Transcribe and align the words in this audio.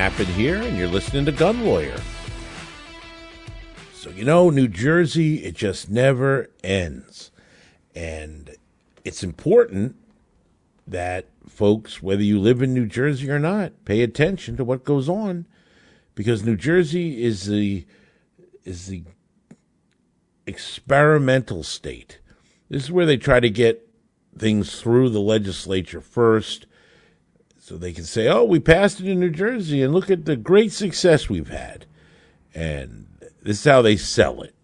Hey, 0.00 0.06
Evan 0.06 0.26
Nappen 0.26 0.32
here, 0.32 0.62
and 0.62 0.78
you're 0.78 0.88
listening 0.88 1.26
to 1.26 1.32
Gun 1.32 1.62
Lawyer. 1.62 2.00
So, 3.92 4.08
you 4.08 4.24
know, 4.24 4.48
New 4.48 4.66
Jersey, 4.66 5.44
it 5.44 5.54
just 5.54 5.90
never 5.90 6.48
ends. 6.64 7.30
And 7.94 8.56
it's 9.04 9.22
important 9.22 9.96
that 10.86 11.26
folks, 11.46 12.02
whether 12.02 12.22
you 12.22 12.40
live 12.40 12.62
in 12.62 12.72
New 12.72 12.86
Jersey 12.86 13.30
or 13.30 13.38
not, 13.38 13.72
pay 13.84 14.00
attention 14.00 14.56
to 14.56 14.64
what 14.64 14.84
goes 14.84 15.06
on 15.06 15.46
because 16.14 16.44
New 16.44 16.56
Jersey 16.56 17.22
is 17.22 17.44
the 17.44 17.84
is 18.64 18.86
the 18.86 19.04
experimental 20.46 21.62
state. 21.62 22.20
This 22.70 22.84
is 22.84 22.92
where 22.92 23.06
they 23.06 23.18
try 23.18 23.38
to 23.38 23.50
get 23.50 23.86
things 24.38 24.80
through 24.80 25.10
the 25.10 25.20
legislature 25.20 26.00
first 26.00 26.64
so 27.70 27.76
they 27.76 27.92
can 27.92 28.02
say, 28.02 28.26
"Oh, 28.26 28.42
we 28.42 28.58
passed 28.58 28.98
it 28.98 29.06
in 29.06 29.20
New 29.20 29.30
Jersey 29.30 29.80
and 29.80 29.94
look 29.94 30.10
at 30.10 30.24
the 30.24 30.34
great 30.34 30.72
success 30.72 31.28
we've 31.28 31.50
had." 31.50 31.86
And 32.52 33.06
this 33.42 33.60
is 33.60 33.64
how 33.64 33.80
they 33.80 33.96
sell 33.96 34.42
it. 34.42 34.56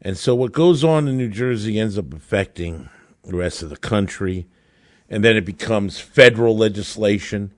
And 0.00 0.16
so 0.16 0.34
what 0.34 0.52
goes 0.52 0.82
on 0.82 1.08
in 1.08 1.18
New 1.18 1.28
Jersey 1.28 1.78
ends 1.78 1.98
up 1.98 2.14
affecting 2.14 2.88
the 3.22 3.36
rest 3.36 3.62
of 3.62 3.68
the 3.68 3.76
country, 3.76 4.46
and 5.10 5.22
then 5.22 5.36
it 5.36 5.44
becomes 5.44 6.00
federal 6.00 6.56
legislation. 6.56 7.52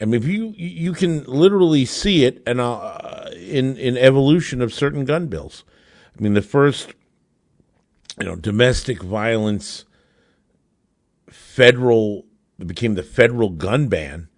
I 0.00 0.04
mean, 0.04 0.22
if 0.22 0.28
you 0.28 0.54
you 0.56 0.92
can 0.92 1.24
literally 1.24 1.84
see 1.84 2.24
it 2.24 2.40
and 2.46 2.60
uh, 2.60 3.30
in 3.34 3.76
in 3.76 3.96
evolution 3.96 4.62
of 4.62 4.72
certain 4.72 5.04
gun 5.04 5.26
bills. 5.26 5.64
I 6.16 6.22
mean, 6.22 6.34
the 6.34 6.42
first, 6.42 6.94
you 8.20 8.26
know, 8.26 8.36
domestic 8.36 9.02
violence 9.02 9.86
federal 11.28 12.26
became 12.66 12.94
the 12.94 13.02
federal 13.02 13.50
gun 13.50 13.88
ban 13.88 14.28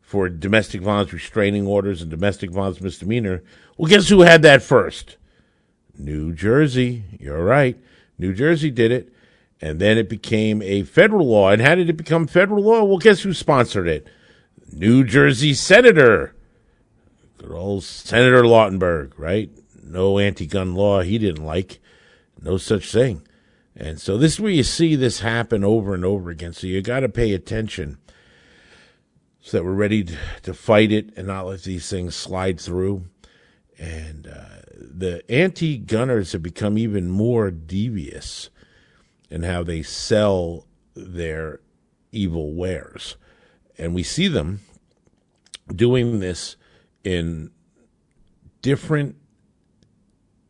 for 0.00 0.28
domestic 0.28 0.80
violence 0.80 1.12
restraining 1.12 1.66
orders 1.66 2.00
and 2.00 2.10
domestic 2.10 2.50
violence 2.50 2.80
misdemeanor. 2.80 3.42
Well, 3.76 3.88
guess 3.88 4.08
who 4.08 4.20
had 4.20 4.42
that 4.42 4.62
first? 4.62 5.16
New 5.96 6.32
Jersey. 6.32 7.04
You're 7.18 7.44
right. 7.44 7.76
New 8.18 8.32
Jersey 8.32 8.70
did 8.70 8.92
it. 8.92 9.12
And 9.60 9.80
then 9.80 9.98
it 9.98 10.08
became 10.08 10.60
a 10.62 10.82
federal 10.82 11.26
law. 11.26 11.50
And 11.50 11.62
how 11.62 11.74
did 11.74 11.88
it 11.88 11.96
become 11.96 12.26
federal 12.26 12.62
law? 12.62 12.84
Well, 12.84 12.98
guess 12.98 13.22
who 13.22 13.32
sponsored 13.32 13.88
it? 13.88 14.06
New 14.72 15.04
Jersey 15.04 15.54
Senator. 15.54 16.34
Good 17.38 17.52
old 17.52 17.84
Senator 17.84 18.42
Lautenberg, 18.42 19.12
right? 19.16 19.50
No 19.82 20.18
anti 20.18 20.46
gun 20.46 20.74
law 20.74 21.02
he 21.02 21.18
didn't 21.18 21.44
like. 21.44 21.80
No 22.40 22.56
such 22.56 22.90
thing. 22.90 23.22
And 23.76 24.00
so 24.00 24.16
this 24.16 24.34
is 24.34 24.40
where 24.40 24.52
you 24.52 24.62
see 24.62 24.94
this 24.94 25.20
happen 25.20 25.64
over 25.64 25.94
and 25.94 26.04
over 26.04 26.30
again. 26.30 26.52
So 26.52 26.66
you 26.66 26.80
got 26.80 27.00
to 27.00 27.08
pay 27.08 27.32
attention 27.32 27.98
so 29.40 29.58
that 29.58 29.64
we're 29.64 29.72
ready 29.72 30.04
to, 30.42 30.54
fight 30.54 30.92
it 30.92 31.12
and 31.16 31.26
not 31.26 31.46
let 31.46 31.62
these 31.64 31.90
things 31.90 32.14
slide 32.14 32.60
through. 32.60 33.06
And 33.78 34.26
uh, 34.26 34.62
the 34.74 35.22
anti 35.30 35.76
gunners 35.76 36.32
have 36.32 36.42
become 36.42 36.78
even 36.78 37.10
more 37.10 37.50
devious 37.50 38.48
in 39.28 39.42
how 39.42 39.64
they 39.64 39.82
sell 39.82 40.66
their 40.94 41.60
evil 42.12 42.54
wares. 42.54 43.16
And 43.76 43.94
we 43.94 44.04
see 44.04 44.28
them 44.28 44.60
doing 45.74 46.20
this 46.20 46.56
in 47.02 47.50
different 48.62 49.16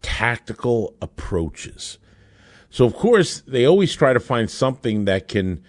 tactical 0.03 0.95
approaches. 1.01 1.99
So, 2.75 2.85
of 2.85 2.97
course, 2.97 3.41
they 3.47 3.65
always 3.67 3.95
try 3.95 4.13
to 4.13 4.19
find 4.19 4.51
something 4.51 5.05
that 5.05 5.29
can 5.29 5.63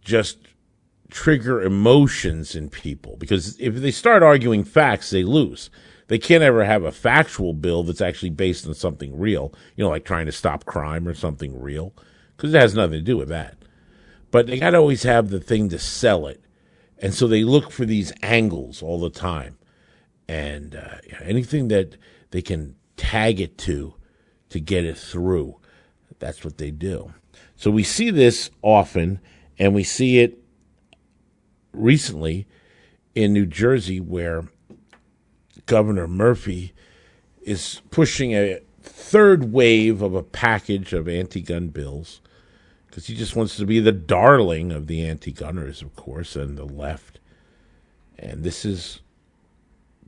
just 0.00 0.38
trigger 1.10 1.60
emotions 1.60 2.54
in 2.54 2.70
people 2.70 3.16
because 3.16 3.58
if 3.58 3.74
they 3.74 3.90
start 3.90 4.22
arguing 4.22 4.62
facts, 4.62 5.10
they 5.10 5.24
lose. 5.24 5.70
They 6.06 6.18
can't 6.18 6.44
ever 6.44 6.64
have 6.64 6.84
a 6.84 6.92
factual 6.92 7.52
bill 7.52 7.82
that's 7.82 8.00
actually 8.00 8.30
based 8.30 8.64
on 8.64 8.74
something 8.74 9.18
real, 9.18 9.52
you 9.74 9.82
know, 9.82 9.90
like 9.90 10.04
trying 10.04 10.26
to 10.26 10.30
stop 10.30 10.64
crime 10.64 11.08
or 11.08 11.14
something 11.14 11.60
real, 11.60 11.94
because 12.36 12.54
it 12.54 12.60
has 12.60 12.76
nothing 12.76 12.92
to 12.92 13.00
do 13.00 13.16
with 13.16 13.28
that. 13.30 13.56
But 14.30 14.46
they 14.46 14.60
got 14.60 14.70
to 14.70 14.76
always 14.76 15.02
have 15.02 15.30
the 15.30 15.40
thing 15.40 15.68
to 15.70 15.80
sell 15.80 16.28
it. 16.28 16.44
And 16.96 17.12
so 17.12 17.26
they 17.26 17.42
look 17.42 17.72
for 17.72 17.84
these 17.84 18.12
angles 18.22 18.84
all 18.84 19.00
the 19.00 19.10
time. 19.10 19.58
And 20.28 20.76
uh, 20.76 20.98
anything 21.24 21.66
that 21.68 21.96
they 22.30 22.40
can 22.40 22.76
tag 22.96 23.40
it 23.40 23.58
to 23.58 23.94
to 24.50 24.60
get 24.60 24.84
it 24.84 24.96
through. 24.96 25.56
That's 26.22 26.44
what 26.44 26.58
they 26.58 26.70
do. 26.70 27.12
So 27.56 27.72
we 27.72 27.82
see 27.82 28.12
this 28.12 28.48
often, 28.62 29.18
and 29.58 29.74
we 29.74 29.82
see 29.82 30.20
it 30.20 30.38
recently 31.72 32.46
in 33.12 33.32
New 33.32 33.44
Jersey 33.44 33.98
where 33.98 34.44
Governor 35.66 36.06
Murphy 36.06 36.74
is 37.42 37.82
pushing 37.90 38.34
a 38.34 38.60
third 38.80 39.52
wave 39.52 40.00
of 40.00 40.14
a 40.14 40.22
package 40.22 40.92
of 40.92 41.08
anti 41.08 41.40
gun 41.40 41.70
bills 41.70 42.20
because 42.86 43.08
he 43.08 43.16
just 43.16 43.34
wants 43.34 43.56
to 43.56 43.66
be 43.66 43.80
the 43.80 43.90
darling 43.90 44.70
of 44.70 44.86
the 44.86 45.04
anti 45.04 45.32
gunners, 45.32 45.82
of 45.82 45.96
course, 45.96 46.36
and 46.36 46.56
the 46.56 46.64
left. 46.64 47.18
And 48.16 48.44
this 48.44 48.64
is 48.64 49.00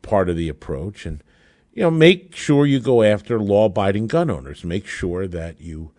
part 0.03 0.29
of 0.29 0.37
the 0.37 0.49
approach. 0.49 1.07
And, 1.07 1.25
you 1.73 1.83
know, 1.83 1.91
make 1.91 2.37
sure 2.37 2.67
you 2.67 2.79
go 2.79 3.03
after 3.03 3.41
law 3.41 3.65
abiding 3.65 4.07
gun 4.07 4.31
owners. 4.31 4.63
Make 4.63 4.87
sure 4.87 5.27
that 5.27 5.61
you 5.61 5.91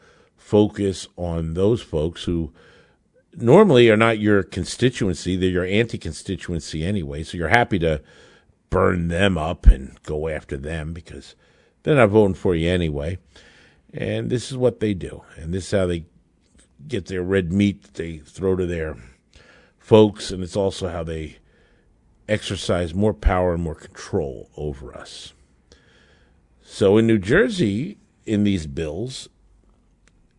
focus 0.46 1.08
on 1.18 1.56
those 1.56 1.82
folks 1.82 2.26
who 2.26 2.54
normally 3.36 3.90
are 3.90 3.98
not 3.98 4.20
your 4.20 4.44
constituency, 4.44 5.36
they're 5.36 5.50
your 5.50 5.66
anti 5.66 5.98
constituency 5.98 6.86
anyway. 6.86 7.24
So 7.24 7.36
you're 7.36 7.48
happy 7.48 7.80
to 7.80 8.04
burn 8.70 9.08
them 9.08 9.40
up 9.40 9.66
and 9.66 9.98
go 10.04 10.28
after 10.28 10.56
them 10.56 10.94
because 10.94 11.34
they're 11.82 11.96
not 11.96 12.10
voting 12.10 12.36
for 12.36 12.54
you 12.54 12.70
anyway. 12.70 13.18
And 13.92 14.30
this 14.30 14.52
is 14.52 14.58
what 14.58 14.82
they 14.82 14.94
do. 14.94 15.24
And 15.36 15.52
this 15.52 15.66
is 15.66 15.72
how 15.72 15.88
they 15.88 16.06
get 16.88 17.08
their 17.08 17.24
red 17.24 17.52
meat 17.52 17.82
that 17.82 17.96
they 17.96 18.18
throw 18.20 18.56
to 18.56 18.68
their 18.68 18.98
folks. 19.80 20.30
And 20.30 20.44
it's 20.44 20.56
also 20.56 20.90
how 20.90 21.04
they 21.04 21.38
exercise 22.30 22.94
more 22.94 23.16
power 23.16 23.56
and 23.56 23.64
more 23.64 23.74
control 23.74 24.52
over 24.56 24.96
us. 24.96 25.34
So 26.62 26.98
in 26.98 27.08
New 27.08 27.18
Jersey, 27.18 27.98
in 28.28 28.44
these 28.44 28.68
bills, 28.68 29.28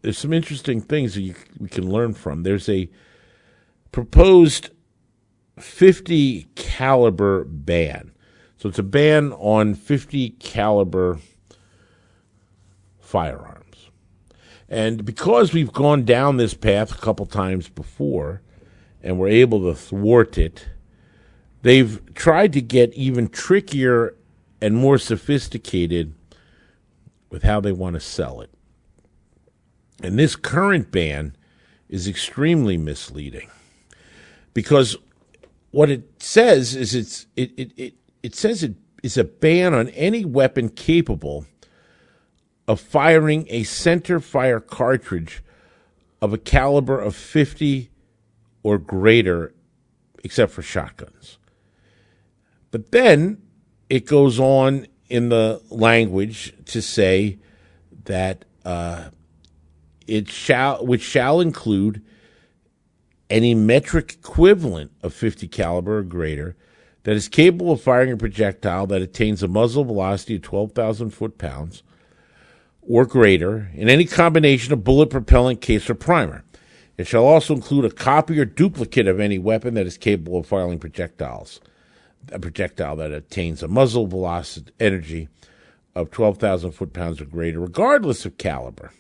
there's 0.07 0.19
some 0.19 0.33
interesting 0.33 0.81
things 0.81 1.15
that 1.15 1.23
you, 1.23 1.35
we 1.59 1.69
can 1.69 1.91
learn 1.91 2.15
from. 2.15 2.45
There's 2.45 2.69
a 2.69 2.89
proposed 3.91 4.71
50 5.59 6.47
caliber 6.55 7.43
ban. 7.43 8.13
So 8.57 8.69
it's 8.69 8.79
a 8.79 8.85
ban 8.85 9.33
on 9.33 9.75
50 9.75 10.31
caliber 10.39 11.19
firearms. 13.01 13.91
And 14.69 15.05
because 15.05 15.53
we've 15.53 15.73
gone 15.73 16.05
down 16.05 16.37
this 16.37 16.55
path 16.55 16.93
a 16.93 16.99
couple 16.99 17.27
times 17.27 17.69
before 17.69 18.43
and 19.03 19.19
we're 19.19 19.27
able 19.27 19.59
to 19.63 19.75
thwart 19.75 20.39
it, 20.39 20.69
they've 21.63 22.01
tried 22.15 22.53
to 22.53 22.61
get 22.61 22.95
even 22.95 23.27
trickier 23.27 24.15
and 24.61 24.77
more 24.77 24.99
sophisticated 24.99 26.15
with 27.29 27.43
how 27.43 27.61
they 27.61 27.73
want 27.73 27.95
to 27.95 28.01
sell 28.01 28.41
it. 28.41 28.51
And 30.03 30.19
this 30.19 30.37
current 30.37 30.91
ban 30.91 31.37
is 31.89 32.07
extremely 32.07 32.77
misleading 32.77 33.51
because 34.53 34.97
what 35.71 35.91
it 35.91 36.23
says 36.23 36.75
is 36.75 36.95
it's 36.95 37.27
it 37.37 37.53
it 37.57 37.73
it, 37.77 37.95
it 38.23 38.35
says 38.35 38.63
it 38.63 38.75
is 39.03 39.17
a 39.17 39.25
ban 39.25 39.75
on 39.75 39.89
any 39.91 40.25
weapon 40.25 40.69
capable 40.69 41.47
of 42.67 42.81
firing 42.81 43.47
a 43.49 43.63
center 43.63 44.19
fire 44.19 44.61
cartridge 44.61 45.43
of 46.21 46.33
a 46.33 46.39
caliber 46.39 46.99
of 46.99 47.15
50 47.15 47.91
or 48.63 48.79
greater 48.79 49.55
except 50.25 50.53
for 50.53 50.63
shotguns. 50.63 51.39
But 52.71 52.91
then 52.91 53.43
it 53.89 54.07
goes 54.07 54.41
on 54.41 54.87
in 55.09 55.29
the 55.29 55.63
language 55.71 56.53
to 56.67 56.83
say 56.83 57.39
that 58.05 58.45
uh, 58.65 59.11
it 60.07 60.29
shall 60.31 60.85
which 60.85 61.03
shall 61.03 61.41
include 61.41 62.03
any 63.29 63.55
metric 63.55 64.17
equivalent 64.21 64.93
of 65.03 65.13
50 65.13 65.49
caliber 65.49 65.99
or 65.99 66.03
greater 66.03 66.57
that 67.03 67.17
is 67.17 67.29
capable 67.29 67.73
of 67.73 67.81
firing 67.81 68.13
a 68.13 68.17
projectile 68.17 68.87
that 68.87 69.03
attains 69.03 69.43
a 69.43 69.49
muzzle 69.49 69.85
velocity 69.85 70.37
of 70.37 70.43
12,000 70.43 71.11
foot 71.11 71.39
pounds 71.39 71.83
or 72.83 73.05
greater 73.05 73.71
in 73.75 73.89
any 73.89 74.05
combination 74.05 74.73
of 74.73 74.85
bullet 74.85 75.11
propellant 75.11 75.61
case 75.61 75.89
or 75.91 75.95
primer. 75.95 76.45
It 76.97 77.07
shall 77.07 77.25
also 77.25 77.55
include 77.55 77.85
a 77.85 77.91
copy 77.91 78.39
or 78.39 78.45
duplicate 78.45 79.07
of 79.07 79.21
any 79.21 79.39
weapon 79.39 79.75
that 79.75 79.87
is 79.87 79.99
capable 79.99 80.39
of 80.39 80.47
firing 80.47 80.79
projectiles, 80.79 81.61
a 82.33 82.39
projectile 82.39 82.97
that 82.97 83.13
attains 83.13 83.63
a 83.63 83.69
muzzle 83.69 84.07
velocity 84.07 84.73
energy 84.81 85.29
of 85.95 86.11
12,000 86.11 86.73
foot 86.73 86.93
pounds 86.93 87.21
or 87.21 87.25
greater, 87.25 87.61
regardless 87.61 88.25
of 88.25 88.39
caliber. 88.39 88.93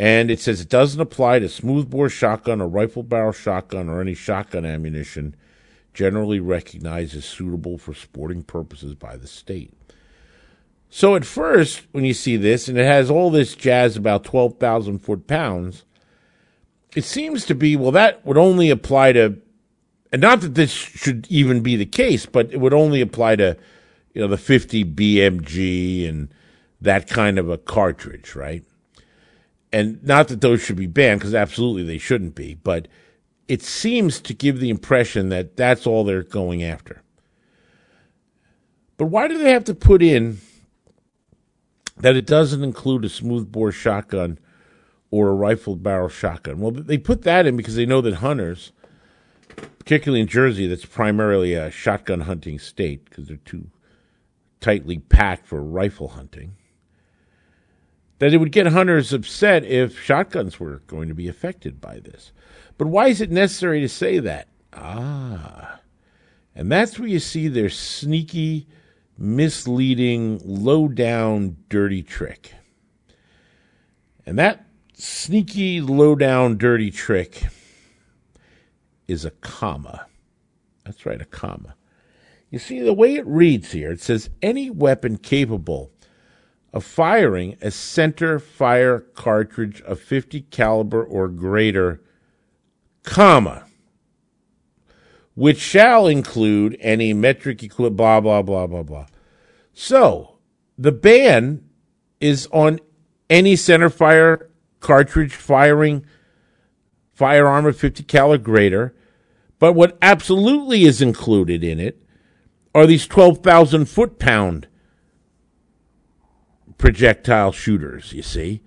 And 0.00 0.30
it 0.30 0.40
says 0.40 0.62
it 0.62 0.70
doesn't 0.70 0.98
apply 0.98 1.40
to 1.40 1.48
smoothbore 1.50 2.08
shotgun 2.08 2.62
or 2.62 2.68
rifle 2.68 3.02
barrel 3.02 3.32
shotgun 3.32 3.90
or 3.90 4.00
any 4.00 4.14
shotgun 4.14 4.64
ammunition 4.64 5.36
generally 5.92 6.40
recognized 6.40 7.14
as 7.14 7.26
suitable 7.26 7.76
for 7.76 7.92
sporting 7.92 8.42
purposes 8.42 8.94
by 8.94 9.18
the 9.18 9.26
state. 9.26 9.74
So 10.88 11.16
at 11.16 11.26
first, 11.26 11.82
when 11.92 12.06
you 12.06 12.14
see 12.14 12.38
this, 12.38 12.66
and 12.66 12.78
it 12.78 12.86
has 12.86 13.10
all 13.10 13.28
this 13.28 13.54
jazz 13.54 13.94
about 13.94 14.24
12,000 14.24 15.00
foot 15.00 15.26
pounds, 15.26 15.84
it 16.96 17.04
seems 17.04 17.44
to 17.44 17.54
be, 17.54 17.76
well, 17.76 17.92
that 17.92 18.24
would 18.24 18.38
only 18.38 18.70
apply 18.70 19.12
to, 19.12 19.36
and 20.10 20.22
not 20.22 20.40
that 20.40 20.54
this 20.54 20.72
should 20.72 21.26
even 21.28 21.60
be 21.60 21.76
the 21.76 21.84
case, 21.84 22.24
but 22.24 22.50
it 22.54 22.56
would 22.58 22.72
only 22.72 23.02
apply 23.02 23.36
to, 23.36 23.54
you 24.14 24.22
know, 24.22 24.28
the 24.28 24.38
50 24.38 24.82
BMG 24.82 26.08
and 26.08 26.32
that 26.80 27.06
kind 27.06 27.38
of 27.38 27.50
a 27.50 27.58
cartridge, 27.58 28.34
right? 28.34 28.64
And 29.72 30.02
not 30.02 30.28
that 30.28 30.40
those 30.40 30.60
should 30.60 30.76
be 30.76 30.86
banned, 30.86 31.20
because 31.20 31.34
absolutely 31.34 31.84
they 31.84 31.98
shouldn't 31.98 32.34
be, 32.34 32.54
but 32.54 32.88
it 33.46 33.62
seems 33.62 34.20
to 34.20 34.34
give 34.34 34.60
the 34.60 34.70
impression 34.70 35.28
that 35.28 35.56
that's 35.56 35.86
all 35.86 36.04
they're 36.04 36.22
going 36.22 36.62
after. 36.62 37.02
But 38.96 39.06
why 39.06 39.28
do 39.28 39.38
they 39.38 39.52
have 39.52 39.64
to 39.64 39.74
put 39.74 40.02
in 40.02 40.38
that 41.96 42.16
it 42.16 42.26
doesn't 42.26 42.62
include 42.62 43.04
a 43.04 43.08
smoothbore 43.08 43.72
shotgun 43.72 44.38
or 45.10 45.28
a 45.28 45.34
rifled 45.34 45.82
barrel 45.82 46.08
shotgun? 46.08 46.60
Well, 46.60 46.72
they 46.72 46.98
put 46.98 47.22
that 47.22 47.46
in 47.46 47.56
because 47.56 47.76
they 47.76 47.86
know 47.86 48.00
that 48.02 48.14
hunters, 48.14 48.72
particularly 49.78 50.20
in 50.20 50.26
Jersey, 50.26 50.66
that's 50.66 50.84
primarily 50.84 51.54
a 51.54 51.70
shotgun 51.70 52.22
hunting 52.22 52.58
state 52.58 53.04
because 53.04 53.28
they're 53.28 53.36
too 53.38 53.68
tightly 54.60 54.98
packed 54.98 55.46
for 55.46 55.62
rifle 55.62 56.08
hunting 56.08 56.56
that 58.20 58.34
it 58.34 58.36
would 58.36 58.52
get 58.52 58.66
hunters 58.66 59.12
upset 59.14 59.64
if 59.64 59.98
shotguns 59.98 60.60
were 60.60 60.82
going 60.86 61.08
to 61.08 61.14
be 61.14 61.26
affected 61.26 61.80
by 61.80 61.98
this. 61.98 62.32
But 62.78 62.86
why 62.86 63.08
is 63.08 63.20
it 63.20 63.30
necessary 63.30 63.80
to 63.80 63.88
say 63.88 64.18
that? 64.18 64.46
Ah. 64.74 65.80
And 66.54 66.70
that's 66.70 66.98
where 66.98 67.08
you 67.08 67.18
see 67.18 67.48
their 67.48 67.70
sneaky, 67.70 68.68
misleading, 69.16 70.40
low 70.44 70.86
down, 70.86 71.56
dirty 71.70 72.02
trick. 72.02 72.52
And 74.26 74.38
that 74.38 74.66
sneaky, 74.92 75.80
low 75.80 76.14
down, 76.14 76.58
dirty 76.58 76.90
trick 76.90 77.44
is 79.08 79.24
a 79.24 79.30
comma. 79.30 80.06
That's 80.84 81.06
right, 81.06 81.22
a 81.22 81.24
comma. 81.24 81.74
You 82.50 82.58
see, 82.58 82.80
the 82.80 82.92
way 82.92 83.14
it 83.14 83.26
reads 83.26 83.72
here, 83.72 83.92
it 83.92 84.02
says 84.02 84.28
any 84.42 84.68
weapon 84.68 85.16
capable 85.16 85.90
of 86.72 86.84
firing 86.84 87.56
a 87.60 87.70
center 87.70 88.38
fire 88.38 89.00
cartridge 89.00 89.80
of 89.82 90.00
50 90.00 90.42
caliber 90.42 91.02
or 91.02 91.28
greater, 91.28 92.00
comma, 93.02 93.66
which 95.34 95.58
shall 95.58 96.06
include 96.06 96.76
any 96.80 97.12
metric 97.12 97.62
equivalent, 97.62 97.96
blah, 97.96 98.20
blah, 98.20 98.42
blah, 98.42 98.66
blah, 98.66 98.82
blah. 98.82 99.06
So 99.72 100.38
the 100.78 100.92
ban 100.92 101.64
is 102.20 102.46
on 102.52 102.80
any 103.28 103.56
center 103.56 103.90
fire 103.90 104.50
cartridge 104.80 105.34
firing 105.34 106.04
firearm 107.12 107.66
of 107.66 107.76
50 107.76 108.02
cal 108.04 108.32
or 108.32 108.38
greater. 108.38 108.94
But 109.58 109.74
what 109.74 109.98
absolutely 110.00 110.84
is 110.84 111.02
included 111.02 111.62
in 111.62 111.78
it 111.78 112.02
are 112.74 112.86
these 112.86 113.06
12,000 113.06 113.86
foot 113.86 114.18
pound 114.18 114.68
projectile 116.80 117.52
shooters, 117.52 118.12
you 118.12 118.22
see. 118.22 118.62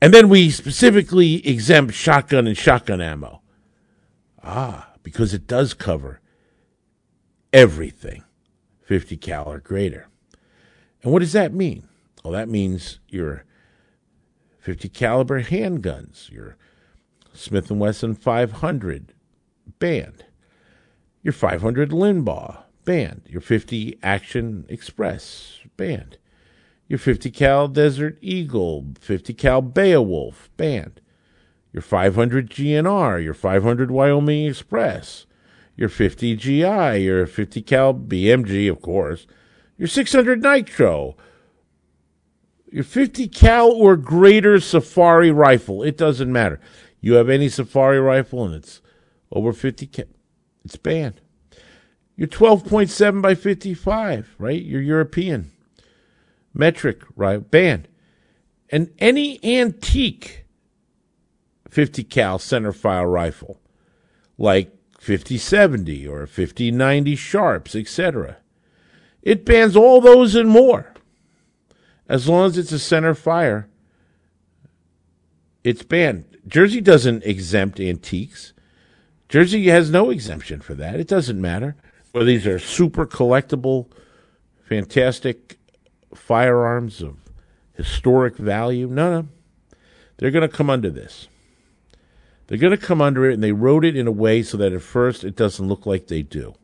And 0.00 0.14
then 0.14 0.28
we 0.28 0.48
specifically 0.50 1.46
exempt 1.46 1.94
shotgun 1.94 2.46
and 2.46 2.56
shotgun 2.56 3.00
ammo. 3.00 3.42
Ah, 4.42 4.92
because 5.02 5.34
it 5.34 5.46
does 5.46 5.74
cover 5.74 6.20
everything 7.52 8.24
50 8.84 9.16
cal 9.16 9.50
or 9.50 9.58
greater. 9.58 10.08
And 11.02 11.12
what 11.12 11.18
does 11.18 11.32
that 11.32 11.52
mean? 11.52 11.88
Well, 12.24 12.32
that 12.32 12.48
means 12.48 13.00
your 13.08 13.44
50 14.60 14.88
caliber 14.88 15.42
handguns, 15.42 16.30
your 16.30 16.56
Smith 17.32 17.70
& 17.70 17.70
Wesson 17.70 18.14
500 18.14 19.14
banned, 19.80 20.24
your 21.22 21.32
500 21.32 21.90
Linebaugh 21.90 22.62
banned, 22.84 23.22
your 23.28 23.40
50 23.40 23.98
Action 24.02 24.64
Express 24.68 25.58
banned, 25.76 26.18
your 26.92 26.98
50 26.98 27.30
cal 27.30 27.68
Desert 27.68 28.18
Eagle, 28.20 28.84
50 29.00 29.32
cal 29.32 29.62
Beowulf 29.62 30.50
banned, 30.58 31.00
your 31.72 31.80
500 31.80 32.50
GNR, 32.50 33.24
your 33.24 33.32
500 33.32 33.90
Wyoming 33.90 34.44
Express, 34.44 35.24
your 35.74 35.88
50 35.88 36.36
GI, 36.36 37.02
your 37.02 37.26
50 37.26 37.62
cal 37.62 37.94
BMG, 37.94 38.70
of 38.70 38.82
course, 38.82 39.26
your 39.78 39.88
600 39.88 40.42
Nitro, 40.42 41.16
your 42.70 42.84
50 42.84 43.26
cal 43.28 43.70
or 43.70 43.96
greater 43.96 44.60
Safari 44.60 45.30
rifle. 45.30 45.82
It 45.82 45.96
doesn't 45.96 46.30
matter. 46.30 46.60
You 47.00 47.14
have 47.14 47.30
any 47.30 47.48
Safari 47.48 48.00
rifle 48.00 48.44
and 48.44 48.54
it's 48.54 48.82
over 49.30 49.54
50 49.54 49.86
cal, 49.86 50.04
it's 50.62 50.76
banned. 50.76 51.22
Your 52.16 52.28
12.7 52.28 53.22
by 53.22 53.34
55, 53.34 54.34
right? 54.38 54.62
Your 54.62 54.82
European 54.82 55.51
metric 56.54 57.02
right 57.16 57.50
banned, 57.50 57.88
and 58.70 58.90
any 58.98 59.42
antique 59.44 60.44
50 61.70 62.04
cal 62.04 62.38
center 62.38 62.72
fire 62.72 63.08
rifle, 63.08 63.60
like 64.36 64.70
5070 64.98 66.06
or 66.06 66.26
5090 66.26 67.16
sharps, 67.16 67.74
etc. 67.74 68.36
It 69.22 69.44
bans 69.44 69.76
all 69.76 70.00
those 70.00 70.34
and 70.34 70.48
more. 70.48 70.92
As 72.08 72.28
long 72.28 72.46
as 72.46 72.58
it's 72.58 72.72
a 72.72 72.78
center 72.78 73.14
fire, 73.14 73.68
it's 75.64 75.82
banned. 75.82 76.24
Jersey 76.46 76.80
doesn't 76.80 77.24
exempt 77.24 77.80
antiques. 77.80 78.52
Jersey 79.28 79.68
has 79.68 79.90
no 79.90 80.10
exemption 80.10 80.60
for 80.60 80.74
that. 80.74 81.00
It 81.00 81.08
doesn't 81.08 81.40
matter 81.40 81.76
whether 82.10 82.26
these 82.26 82.46
are 82.46 82.58
super 82.58 83.06
collectible, 83.06 83.90
fantastic 84.68 85.58
firearms 86.14 87.02
of 87.02 87.16
historic 87.74 88.36
value. 88.36 88.86
No, 88.86 89.20
no. 89.22 89.28
They're 90.16 90.30
going 90.30 90.48
to 90.48 90.56
come 90.56 90.70
under 90.70 90.90
this. 90.90 91.28
They're 92.46 92.58
going 92.58 92.76
to 92.76 92.86
come 92.86 93.00
under 93.00 93.28
it, 93.28 93.34
and 93.34 93.42
they 93.42 93.52
wrote 93.52 93.84
it 93.84 93.96
in 93.96 94.06
a 94.06 94.12
way 94.12 94.42
so 94.42 94.56
that 94.58 94.72
at 94.72 94.82
first 94.82 95.24
it 95.24 95.36
doesn't 95.36 95.66
look 95.66 95.86
like 95.86 96.06
they 96.06 96.22
do. 96.22 96.54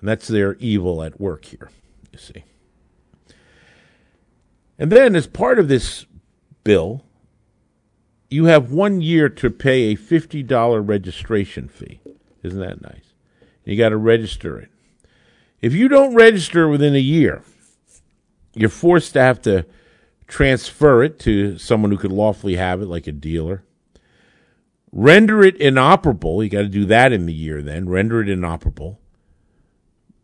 And 0.00 0.08
that's 0.08 0.28
their 0.28 0.54
evil 0.56 1.02
at 1.02 1.20
work 1.20 1.46
here, 1.46 1.70
you 2.12 2.18
see. 2.18 2.44
And 4.78 4.92
then, 4.92 5.16
as 5.16 5.26
part 5.26 5.58
of 5.58 5.68
this 5.68 6.04
bill, 6.62 7.02
you 8.28 8.44
have 8.46 8.70
one 8.70 9.00
year 9.00 9.28
to 9.28 9.50
pay 9.50 9.92
a 9.92 9.96
$50 9.96 10.86
registration 10.86 11.68
fee. 11.68 12.00
Isn't 12.42 12.60
that 12.60 12.82
nice? 12.82 13.14
You 13.64 13.76
got 13.76 13.88
to 13.88 13.96
register 13.96 14.58
it. 14.58 14.68
If 15.60 15.72
you 15.72 15.88
don't 15.88 16.14
register 16.14 16.68
within 16.68 16.94
a 16.94 17.00
year, 17.00 17.42
you're 18.56 18.68
forced 18.68 19.12
to 19.12 19.20
have 19.20 19.40
to 19.42 19.66
transfer 20.26 21.04
it 21.04 21.18
to 21.20 21.58
someone 21.58 21.90
who 21.90 21.98
could 21.98 22.12
lawfully 22.12 22.56
have 22.56 22.82
it, 22.82 22.86
like 22.86 23.06
a 23.06 23.12
dealer. 23.12 23.62
Render 24.90 25.44
it 25.44 25.56
inoperable. 25.56 26.42
You 26.42 26.50
got 26.50 26.62
to 26.62 26.68
do 26.68 26.86
that 26.86 27.12
in 27.12 27.26
the 27.26 27.32
year 27.32 27.62
then. 27.62 27.88
Render 27.88 28.22
it 28.22 28.28
inoperable. 28.28 28.98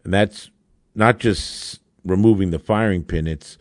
And 0.03 0.13
that's 0.13 0.51
not 0.95 1.19
just 1.19 1.81
removing 2.05 2.51
the 2.51 2.59
firing 2.59 3.05
pin, 3.05 3.27
it's 3.27 3.59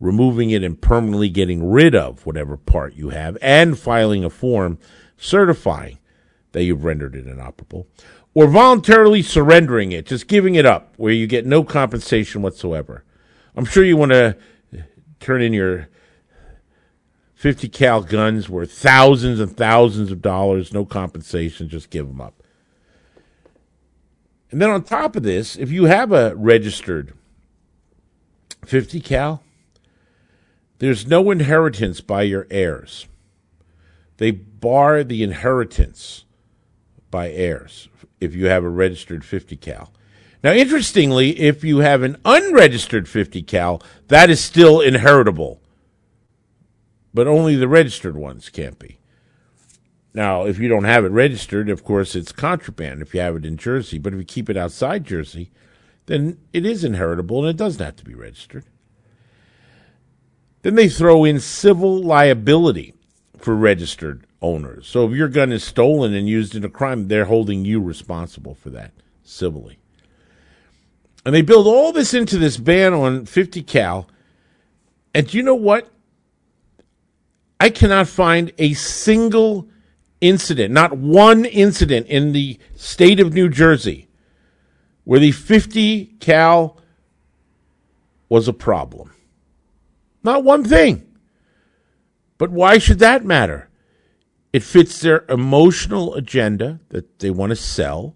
removing 0.00 0.50
it 0.50 0.64
and 0.64 0.80
permanently 0.80 1.28
getting 1.28 1.70
rid 1.70 1.94
of 1.94 2.26
whatever 2.26 2.56
part 2.56 2.94
you 2.94 3.10
have 3.10 3.38
and 3.40 3.78
filing 3.78 4.24
a 4.24 4.30
form 4.30 4.78
certifying 5.16 5.98
that 6.52 6.64
you've 6.64 6.84
rendered 6.84 7.14
it 7.14 7.26
inoperable. 7.26 7.86
Or 8.34 8.48
voluntarily 8.48 9.22
surrendering 9.22 9.92
it, 9.92 10.06
just 10.06 10.26
giving 10.26 10.56
it 10.56 10.66
up, 10.66 10.94
where 10.96 11.12
you 11.12 11.28
get 11.28 11.46
no 11.46 11.62
compensation 11.62 12.42
whatsoever. 12.42 13.04
I'm 13.56 13.64
sure 13.64 13.84
you 13.84 13.96
want 13.96 14.12
to 14.12 14.36
turn 15.20 15.42
in 15.42 15.52
your 15.52 15.88
50 17.34 17.68
cal 17.68 18.02
guns 18.02 18.48
worth 18.48 18.72
thousands 18.72 19.38
and 19.38 19.56
thousands 19.56 20.10
of 20.10 20.22
dollars, 20.22 20.72
no 20.72 20.84
compensation, 20.84 21.68
just 21.68 21.90
give 21.90 22.06
them 22.06 22.20
up. 22.20 22.42
And 24.50 24.62
then 24.62 24.70
on 24.70 24.82
top 24.82 25.16
of 25.16 25.22
this, 25.22 25.56
if 25.56 25.70
you 25.70 25.84
have 25.84 26.12
a 26.12 26.34
registered 26.36 27.12
50 28.64 29.00
cal, 29.00 29.42
there's 30.78 31.06
no 31.06 31.30
inheritance 31.30 32.00
by 32.00 32.22
your 32.22 32.46
heirs. 32.50 33.06
They 34.16 34.30
bar 34.30 35.04
the 35.04 35.22
inheritance 35.22 36.24
by 37.10 37.30
heirs 37.30 37.88
if 38.20 38.34
you 38.34 38.46
have 38.46 38.64
a 38.64 38.68
registered 38.68 39.24
50 39.24 39.56
cal. 39.56 39.92
Now, 40.44 40.52
interestingly, 40.52 41.40
if 41.40 41.64
you 41.64 41.78
have 41.78 42.02
an 42.02 42.18
unregistered 42.22 43.08
50 43.08 43.42
cal, 43.44 43.82
that 44.08 44.28
is 44.28 44.44
still 44.44 44.78
inheritable, 44.78 45.62
but 47.14 47.26
only 47.26 47.56
the 47.56 47.66
registered 47.66 48.14
ones 48.14 48.50
can't 48.50 48.78
be. 48.78 48.98
Now, 50.12 50.44
if 50.44 50.58
you 50.58 50.68
don't 50.68 50.84
have 50.84 51.06
it 51.06 51.12
registered, 51.12 51.70
of 51.70 51.82
course, 51.82 52.14
it's 52.14 52.30
contraband 52.30 53.00
if 53.00 53.14
you 53.14 53.20
have 53.20 53.36
it 53.36 53.46
in 53.46 53.56
Jersey. 53.56 53.98
But 53.98 54.12
if 54.12 54.18
you 54.18 54.24
keep 54.26 54.50
it 54.50 54.56
outside 54.58 55.04
Jersey, 55.04 55.50
then 56.06 56.36
it 56.52 56.66
is 56.66 56.84
inheritable 56.84 57.40
and 57.40 57.48
it 57.48 57.56
doesn't 57.56 57.82
have 57.82 57.96
to 57.96 58.04
be 58.04 58.14
registered. 58.14 58.64
Then 60.60 60.74
they 60.74 60.90
throw 60.90 61.24
in 61.24 61.40
civil 61.40 62.02
liability 62.02 62.92
for 63.38 63.56
registered 63.56 64.26
owners. 64.42 64.86
So 64.86 65.06
if 65.06 65.12
your 65.16 65.28
gun 65.28 65.52
is 65.52 65.64
stolen 65.64 66.12
and 66.12 66.28
used 66.28 66.54
in 66.54 66.66
a 66.66 66.68
crime, 66.68 67.08
they're 67.08 67.24
holding 67.24 67.64
you 67.64 67.80
responsible 67.80 68.54
for 68.54 68.68
that 68.68 68.92
civilly. 69.22 69.78
And 71.24 71.34
they 71.34 71.42
build 71.42 71.66
all 71.66 71.92
this 71.92 72.12
into 72.14 72.38
this 72.38 72.56
ban 72.56 72.92
on 72.92 73.26
50 73.26 73.62
cal. 73.62 74.08
And 75.14 75.26
do 75.26 75.36
you 75.36 75.42
know 75.42 75.54
what? 75.54 75.88
I 77.58 77.70
cannot 77.70 78.08
find 78.08 78.52
a 78.58 78.74
single 78.74 79.68
incident, 80.20 80.72
not 80.72 80.96
one 80.96 81.44
incident 81.44 82.06
in 82.08 82.32
the 82.32 82.58
state 82.74 83.20
of 83.20 83.32
New 83.32 83.48
Jersey 83.48 84.08
where 85.04 85.20
the 85.20 85.32
50 85.32 86.16
cal 86.18 86.78
was 88.28 88.48
a 88.48 88.52
problem. 88.52 89.12
Not 90.22 90.44
one 90.44 90.64
thing. 90.64 91.06
But 92.38 92.50
why 92.50 92.78
should 92.78 92.98
that 92.98 93.24
matter? 93.24 93.68
It 94.52 94.62
fits 94.62 95.00
their 95.00 95.24
emotional 95.28 96.14
agenda 96.14 96.80
that 96.88 97.18
they 97.18 97.30
want 97.30 97.50
to 97.50 97.56
sell. 97.56 98.14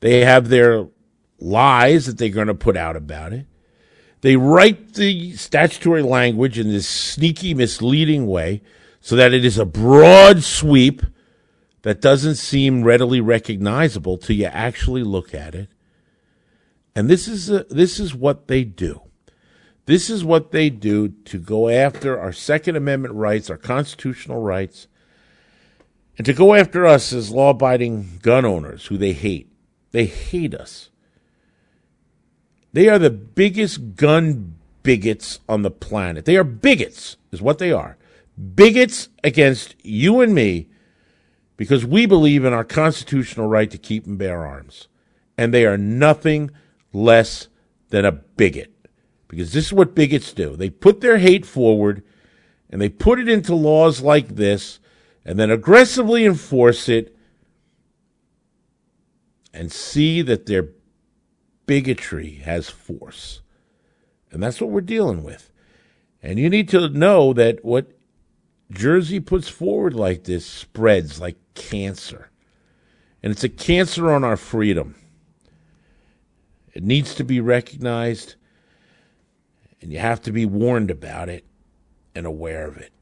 They 0.00 0.24
have 0.24 0.48
their 0.48 0.86
lies 1.38 2.06
that 2.06 2.18
they're 2.18 2.28
going 2.28 2.46
to 2.46 2.54
put 2.54 2.76
out 2.76 2.96
about 2.96 3.32
it. 3.32 3.46
They 4.22 4.36
write 4.36 4.94
the 4.94 5.32
statutory 5.36 6.02
language 6.02 6.58
in 6.58 6.68
this 6.68 6.88
sneaky, 6.88 7.54
misleading 7.54 8.26
way 8.26 8.62
so 9.00 9.14
that 9.16 9.32
it 9.32 9.44
is 9.44 9.58
a 9.58 9.64
broad 9.64 10.42
sweep 10.42 11.02
that 11.82 12.00
doesn't 12.00 12.34
seem 12.34 12.82
readily 12.82 13.20
recognizable 13.20 14.18
till 14.18 14.34
you 14.34 14.46
actually 14.46 15.04
look 15.04 15.32
at 15.32 15.54
it. 15.54 15.68
And 16.96 17.08
this 17.08 17.28
is 17.28 17.50
a, 17.50 17.64
this 17.64 18.00
is 18.00 18.14
what 18.14 18.48
they 18.48 18.64
do. 18.64 19.02
This 19.84 20.10
is 20.10 20.24
what 20.24 20.50
they 20.50 20.68
do 20.70 21.10
to 21.26 21.38
go 21.38 21.68
after 21.68 22.18
our 22.18 22.32
Second 22.32 22.74
Amendment 22.74 23.14
rights, 23.14 23.48
our 23.48 23.56
constitutional 23.56 24.42
rights, 24.42 24.88
and 26.18 26.24
to 26.24 26.32
go 26.32 26.54
after 26.54 26.84
us 26.84 27.12
as 27.12 27.30
law 27.30 27.50
abiding 27.50 28.18
gun 28.22 28.44
owners 28.44 28.86
who 28.86 28.96
they 28.96 29.12
hate. 29.12 29.52
They 29.92 30.06
hate 30.06 30.54
us. 30.54 30.90
They 32.76 32.90
are 32.90 32.98
the 32.98 33.08
biggest 33.08 33.96
gun 33.96 34.54
bigots 34.82 35.40
on 35.48 35.62
the 35.62 35.70
planet. 35.70 36.26
They 36.26 36.36
are 36.36 36.44
bigots, 36.44 37.16
is 37.32 37.40
what 37.40 37.56
they 37.56 37.72
are. 37.72 37.96
Bigots 38.54 39.08
against 39.24 39.74
you 39.82 40.20
and 40.20 40.34
me 40.34 40.68
because 41.56 41.86
we 41.86 42.04
believe 42.04 42.44
in 42.44 42.52
our 42.52 42.64
constitutional 42.64 43.48
right 43.48 43.70
to 43.70 43.78
keep 43.78 44.04
and 44.04 44.18
bear 44.18 44.44
arms. 44.46 44.88
And 45.38 45.54
they 45.54 45.64
are 45.64 45.78
nothing 45.78 46.50
less 46.92 47.48
than 47.88 48.04
a 48.04 48.12
bigot 48.12 48.74
because 49.26 49.54
this 49.54 49.68
is 49.68 49.72
what 49.72 49.94
bigots 49.94 50.34
do. 50.34 50.54
They 50.54 50.68
put 50.68 51.00
their 51.00 51.16
hate 51.16 51.46
forward 51.46 52.02
and 52.68 52.78
they 52.78 52.90
put 52.90 53.18
it 53.18 53.26
into 53.26 53.54
laws 53.54 54.02
like 54.02 54.36
this 54.36 54.80
and 55.24 55.38
then 55.38 55.50
aggressively 55.50 56.26
enforce 56.26 56.90
it 56.90 57.16
and 59.54 59.72
see 59.72 60.20
that 60.20 60.44
their 60.44 60.68
bigotry 61.66 62.36
has 62.44 62.70
force. 62.70 63.40
And 64.30 64.42
that's 64.42 64.60
what 64.60 64.70
we're 64.70 64.80
dealing 64.80 65.22
with. 65.22 65.52
And 66.22 66.38
you 66.38 66.48
need 66.48 66.68
to 66.70 66.88
know 66.88 67.32
that 67.32 67.64
what 67.64 67.92
Jersey 68.70 69.20
puts 69.20 69.48
forward 69.48 69.94
like 69.94 70.24
this 70.24 70.46
spreads 70.46 71.20
like 71.20 71.36
cancer. 71.54 72.30
And 73.22 73.30
it's 73.30 73.44
a 73.44 73.48
cancer 73.48 74.10
on 74.12 74.24
our 74.24 74.36
freedom. 74.36 74.94
It 76.74 76.82
needs 76.82 77.14
to 77.14 77.24
be 77.24 77.40
recognized 77.40 78.34
and 79.80 79.92
you 79.92 79.98
have 79.98 80.20
to 80.22 80.32
be 80.32 80.44
warned 80.44 80.90
about 80.90 81.28
it 81.28 81.44
and 82.14 82.26
aware 82.26 82.66
of 82.66 82.76
it. 82.76 82.92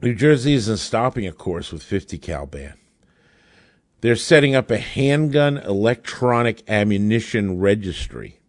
New 0.00 0.14
Jersey 0.14 0.54
isn't 0.54 0.78
stopping, 0.78 1.26
of 1.26 1.36
course, 1.36 1.72
with 1.72 1.82
50 1.82 2.18
cal 2.18 2.46
ban. 2.46 2.79
They're 4.00 4.16
setting 4.16 4.54
up 4.54 4.70
a 4.70 4.78
handgun 4.78 5.58
electronic 5.58 6.62
ammunition 6.68 7.58
registry. 7.58 8.40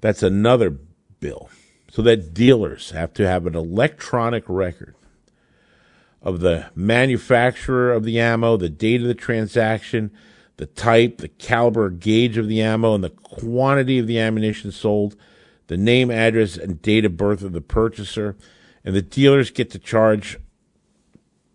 That's 0.00 0.22
another 0.22 0.70
bill. 0.70 1.50
So 1.90 2.02
that 2.02 2.32
dealers 2.32 2.92
have 2.92 3.12
to 3.14 3.26
have 3.26 3.46
an 3.46 3.54
electronic 3.54 4.44
record 4.46 4.94
of 6.22 6.40
the 6.40 6.70
manufacturer 6.74 7.92
of 7.92 8.04
the 8.04 8.20
ammo, 8.20 8.56
the 8.56 8.68
date 8.68 9.02
of 9.02 9.08
the 9.08 9.14
transaction, 9.14 10.10
the 10.56 10.66
type, 10.66 11.18
the 11.18 11.28
caliber, 11.28 11.90
gauge 11.90 12.36
of 12.36 12.46
the 12.46 12.62
ammo, 12.62 12.94
and 12.94 13.02
the 13.02 13.10
quantity 13.10 13.98
of 13.98 14.06
the 14.06 14.18
ammunition 14.18 14.70
sold 14.70 15.16
the 15.66 15.76
name, 15.76 16.10
address, 16.10 16.56
and 16.56 16.82
date 16.82 17.04
of 17.04 17.16
birth 17.16 17.42
of 17.42 17.52
the 17.52 17.60
purchaser, 17.60 18.36
and 18.84 18.94
the 18.94 19.02
dealers 19.02 19.50
get 19.50 19.70
to 19.70 19.78
charge 19.78 20.38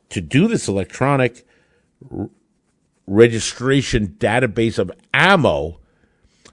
to 0.09 0.21
do 0.21 0.47
this 0.47 0.67
electronic 0.67 1.45
registration 3.07 4.15
database 4.19 4.79
of 4.79 4.91
ammo 5.13 5.79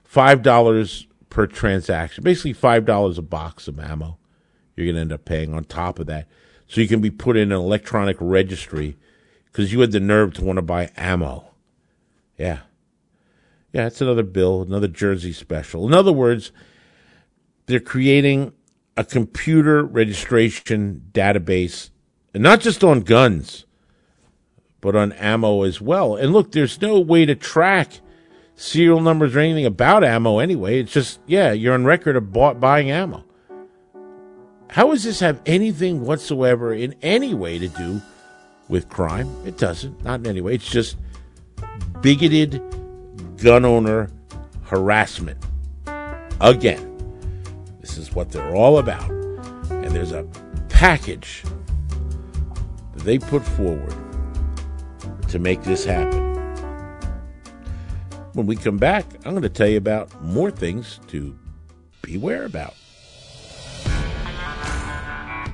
five 0.03 0.41
dollars 0.41 1.07
per 1.29 1.47
transaction. 1.47 2.23
Basically, 2.23 2.53
five 2.53 2.85
dollars 2.85 3.17
a 3.17 3.23
box 3.23 3.67
of 3.67 3.79
ammo. 3.79 4.17
You're 4.75 4.87
going 4.87 4.95
to 4.95 5.01
end 5.01 5.13
up 5.13 5.25
paying 5.25 5.53
on 5.53 5.65
top 5.65 5.99
of 5.99 6.07
that, 6.07 6.27
so 6.67 6.81
you 6.81 6.87
can 6.87 7.01
be 7.01 7.11
put 7.11 7.37
in 7.37 7.51
an 7.51 7.57
electronic 7.57 8.17
registry 8.19 8.97
because 9.45 9.71
you 9.71 9.79
had 9.81 9.91
the 9.91 9.99
nerve 9.99 10.33
to 10.35 10.43
want 10.43 10.57
to 10.57 10.63
buy 10.63 10.89
ammo. 10.97 11.45
Yeah, 12.37 12.59
yeah, 13.71 13.87
it's 13.87 14.01
another 14.01 14.23
bill, 14.23 14.63
another 14.63 14.87
Jersey 14.87 15.33
special. 15.33 15.87
In 15.87 15.93
other 15.93 16.13
words 16.13 16.51
they're 17.65 17.79
creating 17.79 18.53
a 18.97 19.03
computer 19.03 19.83
registration 19.83 21.03
database, 21.11 21.89
and 22.33 22.43
not 22.43 22.59
just 22.59 22.83
on 22.83 23.01
guns, 23.01 23.65
but 24.83 24.97
on 24.97 25.13
ammo 25.13 25.63
as 25.63 25.79
well. 25.79 26.17
And 26.17 26.33
look, 26.33 26.51
there's 26.51 26.81
no 26.81 26.99
way 26.99 27.25
to 27.25 27.35
track 27.35 28.01
serial 28.55 28.99
numbers 28.99 29.33
or 29.33 29.39
anything 29.39 29.65
about 29.65 30.03
ammo 30.03 30.39
anyway. 30.39 30.81
It's 30.81 30.91
just, 30.91 31.21
yeah, 31.25 31.53
you're 31.53 31.73
on 31.73 31.85
record 31.85 32.17
of 32.17 32.33
bought, 32.33 32.59
buying 32.59 32.91
ammo. 32.91 33.23
How 34.69 34.89
does 34.89 35.05
this 35.05 35.21
have 35.21 35.41
anything 35.45 36.01
whatsoever 36.01 36.73
in 36.73 36.95
any 37.01 37.33
way 37.33 37.59
to 37.59 37.69
do 37.69 38.01
with 38.67 38.89
crime? 38.89 39.33
It 39.45 39.57
doesn't, 39.57 40.03
not 40.03 40.19
in 40.19 40.27
any 40.27 40.41
way. 40.41 40.55
It's 40.55 40.69
just 40.69 40.97
bigoted 42.01 42.61
gun 43.41 43.63
owner 43.63 44.09
harassment. 44.63 45.37
Again. 46.41 46.89
This 47.79 47.97
is 47.97 48.13
what 48.13 48.31
they're 48.31 48.53
all 48.53 48.79
about. 48.79 49.09
And 49.09 49.91
there's 49.91 50.11
a 50.11 50.27
package 50.67 51.43
that 52.95 53.03
they 53.03 53.17
put 53.17 53.43
forward 53.43 53.95
to 55.33 55.39
make 55.39 55.63
this 55.63 55.83
happen. 55.83 56.21
When 58.33 58.45
we 58.45 58.55
come 58.55 58.77
back, 58.77 59.05
I'm 59.25 59.31
going 59.31 59.41
to 59.41 59.49
tell 59.49 59.67
you 59.67 59.77
about 59.77 60.23
more 60.23 60.51
things 60.51 60.99
to 61.07 61.35
beware 62.03 62.45
about. 62.45 62.75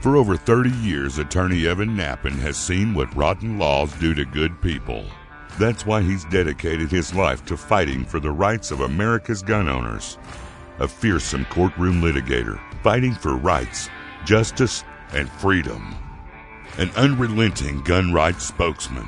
For 0.02 0.18
over 0.18 0.36
30 0.36 0.70
years, 0.70 1.18
attorney 1.18 1.66
Evan 1.66 1.96
Nappen 1.96 2.38
has 2.40 2.58
seen 2.58 2.94
what 2.94 3.14
rotten 3.16 3.58
laws 3.58 3.94
do 4.00 4.14
to 4.14 4.26
good 4.26 4.62
people. 4.62 5.06
That's 5.58 5.86
why 5.86 6.02
he's 6.02 6.26
dedicated 6.26 6.92
his 6.92 7.14
life 7.14 7.46
to 7.46 7.56
fighting 7.56 8.04
for 8.04 8.20
the 8.20 8.32
rights 8.32 8.72
of 8.72 8.82
America's 8.82 9.42
gun 9.42 9.70
owners 9.70 10.18
a 10.80 10.88
fearsome 10.88 11.46
courtroom 11.46 12.02
litigator 12.02 12.60
fighting 12.84 13.14
for 13.14 13.36
rights, 13.36 13.90
justice, 14.26 14.84
and 15.14 15.30
freedom. 15.30 15.96
An 16.78 16.90
unrelenting 16.98 17.82
gun 17.84 18.14
rights 18.14 18.46
spokesman 18.46 19.08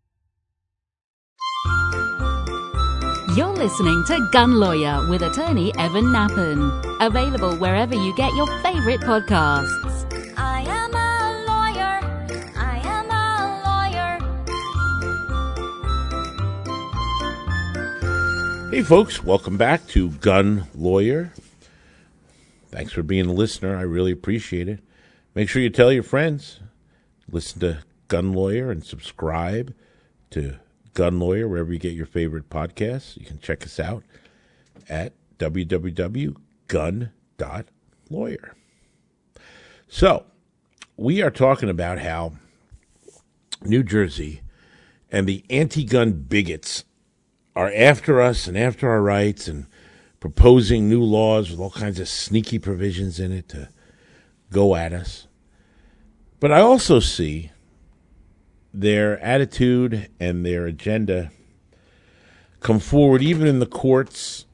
You're 3.35 3.47
listening 3.47 4.03
to 4.07 4.27
Gun 4.33 4.59
Lawyer 4.59 5.07
with 5.09 5.21
attorney 5.21 5.71
Evan 5.77 6.03
Nappen. 6.03 6.83
Available 6.99 7.55
wherever 7.55 7.95
you 7.95 8.13
get 8.17 8.33
your 8.35 8.47
favorite 8.61 8.99
podcasts. 8.99 10.35
I 10.37 10.63
am 10.67 10.93
a 10.93 11.45
lawyer. 11.47 12.01
I 12.57 12.81
am 12.83 13.09
a 13.09 14.19
lawyer. 18.67 18.69
Hey, 18.69 18.81
folks, 18.81 19.23
welcome 19.23 19.55
back 19.55 19.87
to 19.87 20.09
Gun 20.09 20.67
Lawyer. 20.75 21.31
Thanks 22.67 22.91
for 22.91 23.01
being 23.01 23.27
a 23.27 23.33
listener. 23.33 23.77
I 23.77 23.83
really 23.83 24.11
appreciate 24.11 24.67
it. 24.67 24.81
Make 25.35 25.47
sure 25.47 25.61
you 25.61 25.69
tell 25.69 25.93
your 25.93 26.03
friends. 26.03 26.59
Listen 27.31 27.61
to 27.61 27.83
Gun 28.09 28.33
Lawyer 28.33 28.71
and 28.71 28.83
subscribe 28.83 29.73
to 30.31 30.57
Gun 30.93 31.19
Lawyer 31.19 31.47
wherever 31.47 31.71
you 31.71 31.79
get 31.79 31.93
your 31.93 32.05
favorite 32.05 32.49
podcasts. 32.49 33.17
You 33.17 33.25
can 33.25 33.39
check 33.39 33.63
us 33.63 33.79
out 33.79 34.03
at 34.89 35.13
www.gun.lawyer. 35.37 36.35
So, 39.87 40.25
we 40.97 41.21
are 41.21 41.31
talking 41.31 41.69
about 41.69 41.99
how 41.99 42.33
New 43.63 43.83
Jersey 43.83 44.41
and 45.11 45.27
the 45.27 45.43
anti 45.49 45.83
gun 45.83 46.13
bigots 46.13 46.85
are 47.55 47.71
after 47.75 48.21
us 48.21 48.47
and 48.47 48.57
after 48.57 48.89
our 48.89 49.01
rights 49.01 49.47
and 49.47 49.67
proposing 50.19 50.87
new 50.87 51.03
laws 51.03 51.49
with 51.49 51.59
all 51.59 51.71
kinds 51.71 51.99
of 51.99 52.07
sneaky 52.07 52.59
provisions 52.59 53.19
in 53.19 53.31
it 53.31 53.49
to 53.49 53.69
go 54.51 54.75
at 54.75 54.93
us. 54.93 55.27
But 56.39 56.51
I 56.51 56.61
also 56.61 56.99
see 56.99 57.50
their 58.73 59.19
attitude 59.19 60.09
and 60.19 60.45
their 60.45 60.65
agenda 60.65 61.31
come 62.59 62.79
forward 62.79 63.21
even 63.21 63.47
in 63.47 63.59
the 63.59 63.65
courts 63.65 64.45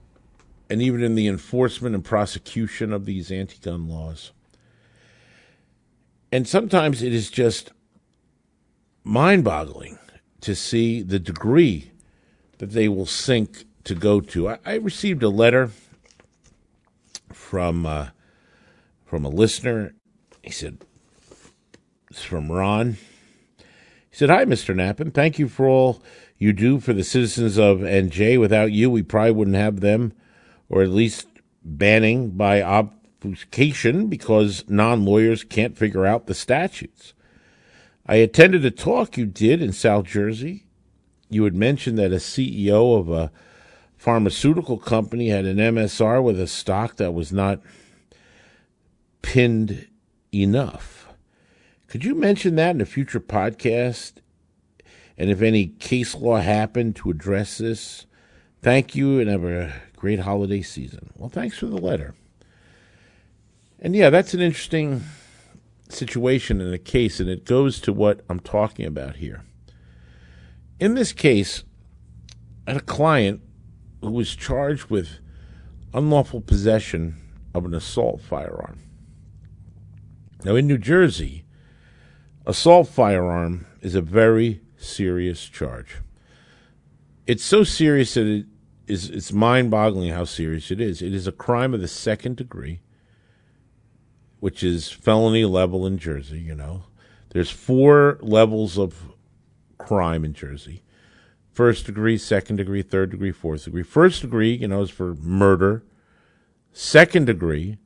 and 0.69 0.81
even 0.81 1.03
in 1.03 1.15
the 1.15 1.27
enforcement 1.27 1.95
and 1.95 2.03
prosecution 2.03 2.91
of 2.91 3.05
these 3.05 3.31
anti 3.31 3.57
gun 3.59 3.88
laws. 3.88 4.31
And 6.31 6.47
sometimes 6.47 7.01
it 7.01 7.13
is 7.13 7.29
just 7.29 7.71
mind 9.03 9.43
boggling 9.43 9.97
to 10.41 10.55
see 10.55 11.01
the 11.01 11.19
degree 11.19 11.91
that 12.57 12.71
they 12.71 12.88
will 12.88 13.05
sink 13.05 13.65
to 13.86 13.95
go 13.95 14.19
to. 14.19 14.50
I, 14.50 14.59
I 14.65 14.75
received 14.75 15.24
a 15.24 15.29
letter 15.29 15.71
from 17.31 17.86
uh, 17.86 18.09
from 19.05 19.24
a 19.24 19.29
listener. 19.29 19.93
He 20.43 20.51
said, 20.51 20.79
"It's 22.09 22.24
from 22.24 22.51
Ron." 22.51 22.97
Said, 24.17 24.31
"Hi, 24.31 24.45
Mister 24.45 24.74
Nappen. 24.74 25.13
Thank 25.13 25.38
you 25.38 25.47
for 25.47 25.67
all 25.67 26.01
you 26.39 26.51
do 26.51 26.79
for 26.79 26.91
the 26.91 27.03
citizens 27.03 27.59
of 27.59 27.81
NJ. 27.81 28.39
Without 28.39 28.71
you, 28.71 28.89
we 28.89 29.03
probably 29.03 29.33
wouldn't 29.33 29.57
have 29.57 29.81
them, 29.81 30.12
or 30.69 30.81
at 30.81 30.89
least 30.89 31.27
banning 31.63 32.31
by 32.31 32.63
obfuscation 32.63 34.07
because 34.07 34.67
non-lawyers 34.67 35.43
can't 35.43 35.77
figure 35.77 36.07
out 36.07 36.25
the 36.25 36.33
statutes." 36.33 37.13
I 38.08 38.15
attended 38.15 38.65
a 38.65 38.71
talk 38.71 39.17
you 39.17 39.27
did 39.27 39.62
in 39.62 39.71
South 39.71 40.06
Jersey. 40.06 40.65
You 41.30 41.43
had 41.43 41.53
mentioned 41.53 41.99
that 41.99 42.12
a 42.12 42.15
CEO 42.15 42.99
of 42.99 43.10
a 43.10 43.32
pharmaceutical 43.97 44.80
company 44.80 45.30
had 45.30 45.45
an 45.45 45.60
MSR 45.60 46.23
with 46.23 46.39
a 46.39 46.47
stock 46.47 46.95
that 46.95 47.13
was 47.13 47.32
not 47.32 47.62
pinned 49.21 49.86
enough. 50.34 50.96
Could 51.88 52.04
you 52.04 52.15
mention 52.15 52.56
that 52.56 52.76
in 52.76 52.82
a 52.82 52.86
future 52.86 53.19
podcast? 53.19 54.13
And 55.17 55.30
if 55.30 55.41
any 55.41 55.67
case 55.67 56.13
law 56.13 56.38
happened 56.38 56.95
to 56.97 57.10
address 57.10 57.58
this? 57.58 58.06
Thank 58.62 58.95
you 58.95 59.19
and 59.19 59.30
have 59.30 59.45
a 59.45 59.73
great 59.95 60.19
holiday 60.19 60.62
season. 60.62 61.12
Well, 61.15 61.30
thanks 61.30 61.58
for 61.58 61.67
the 61.67 61.78
letter. 61.78 62.13
And 63.80 63.95
yeah, 63.95 64.10
that's 64.10 64.34
an 64.34 64.41
interesting 64.41 65.04
situation 65.89 66.60
in 66.60 66.73
a 66.73 66.78
case, 66.78 67.19
and 67.19 67.30
it 67.30 67.45
goes 67.45 67.80
to 67.82 67.93
what 67.93 68.21
I'm 68.30 68.41
talking 68.41 68.86
about 68.86 69.17
here. 69.17 69.45
In 70.80 70.95
this 70.95 71.13
case, 71.13 71.63
I 72.67 72.71
had 72.71 72.82
a 72.82 72.86
client 72.86 73.41
who 74.02 74.12
was 74.12 74.36
charged 74.36 74.89
with 74.89 75.19
unlawful 75.93 76.41
possession 76.41 77.15
of 77.54 77.65
an 77.65 77.73
assault 77.73 78.21
firearm. 78.21 78.80
Now, 80.43 80.56
in 80.56 80.67
New 80.67 80.78
Jersey, 80.78 81.45
assault 82.47 82.88
firearm 82.88 83.67
is 83.81 83.93
a 83.93 84.01
very 84.01 84.62
serious 84.77 85.45
charge. 85.45 85.97
It's 87.27 87.43
so 87.43 87.63
serious 87.63 88.15
that 88.15 88.25
it 88.25 88.45
is 88.88 89.10
it's 89.10 89.31
mind-boggling 89.31 90.12
how 90.12 90.23
serious 90.23 90.71
it 90.71 90.81
is. 90.81 91.03
It 91.03 91.13
is 91.13 91.27
a 91.27 91.31
crime 91.31 91.75
of 91.75 91.81
the 91.81 91.88
second 91.88 92.38
degree, 92.38 92.79
which 94.39 94.63
is 94.63 94.89
felony 94.89 95.45
level 95.45 95.86
in 95.86 95.99
Jersey, 95.99 96.39
you 96.39 96.55
know. 96.55 96.86
There's 97.29 97.51
four 97.51 98.17
levels 98.21 98.79
of 98.79 98.95
crime 99.77 100.25
in 100.25 100.33
Jersey 100.33 100.81
first 101.57 101.88
degree, 101.88 102.19
second 102.19 102.57
degree, 102.57 102.83
third 102.83 103.10
degree, 103.10 103.31
fourth 103.31 103.65
degree. 103.65 103.81
First 103.81 104.21
degree, 104.21 104.53
you 104.53 104.67
know, 104.67 104.83
is 104.83 104.91
for 104.91 105.15
murder. 105.15 105.83
Second 106.71 107.25
degree 107.25 107.79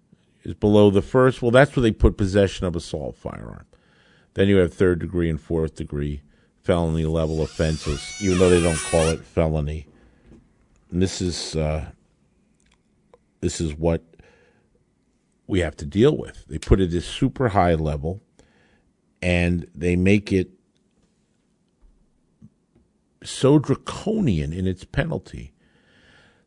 is 0.44 0.54
below 0.54 0.90
the 0.90 1.02
first. 1.02 1.42
Well, 1.42 1.52
that's 1.52 1.74
where 1.74 1.82
they 1.82 1.92
put 1.94 2.18
possession 2.18 2.68
of 2.68 2.76
assault 2.76 3.16
firearm. 3.16 3.66
Then 4.34 4.48
you 4.48 4.58
have 4.58 4.74
third 4.74 5.00
degree 5.00 5.30
and 5.30 5.40
fourth 5.40 5.76
degree 5.76 6.22
felony 6.64 7.06
level 7.06 7.42
offenses, 7.42 8.16
even 8.22 8.38
though 8.40 8.50
they 8.50 8.62
don't 8.62 8.78
call 8.78 9.08
it 9.10 9.26
felony. 9.26 9.88
And 10.92 11.02
this 11.02 11.22
is 11.22 11.56
uh, 11.56 11.92
this 13.42 13.60
is 13.60 13.74
what 13.74 14.04
we 15.48 15.60
have 15.60 15.76
to 15.78 15.86
deal 15.86 16.16
with. 16.16 16.46
They 16.48 16.58
put 16.58 16.80
it 16.80 16.94
at 16.94 17.04
super 17.04 17.50
high 17.50 17.74
level, 17.74 18.22
and 19.22 19.68
they 19.76 19.96
make 19.96 20.32
it 20.32 20.52
so 23.24 23.60
draconian 23.60 24.54
in 24.54 24.66
its 24.66 24.84
penalty 24.84 25.54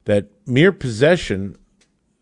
that 0.04 0.30
mere 0.46 0.72
possession 0.72 1.56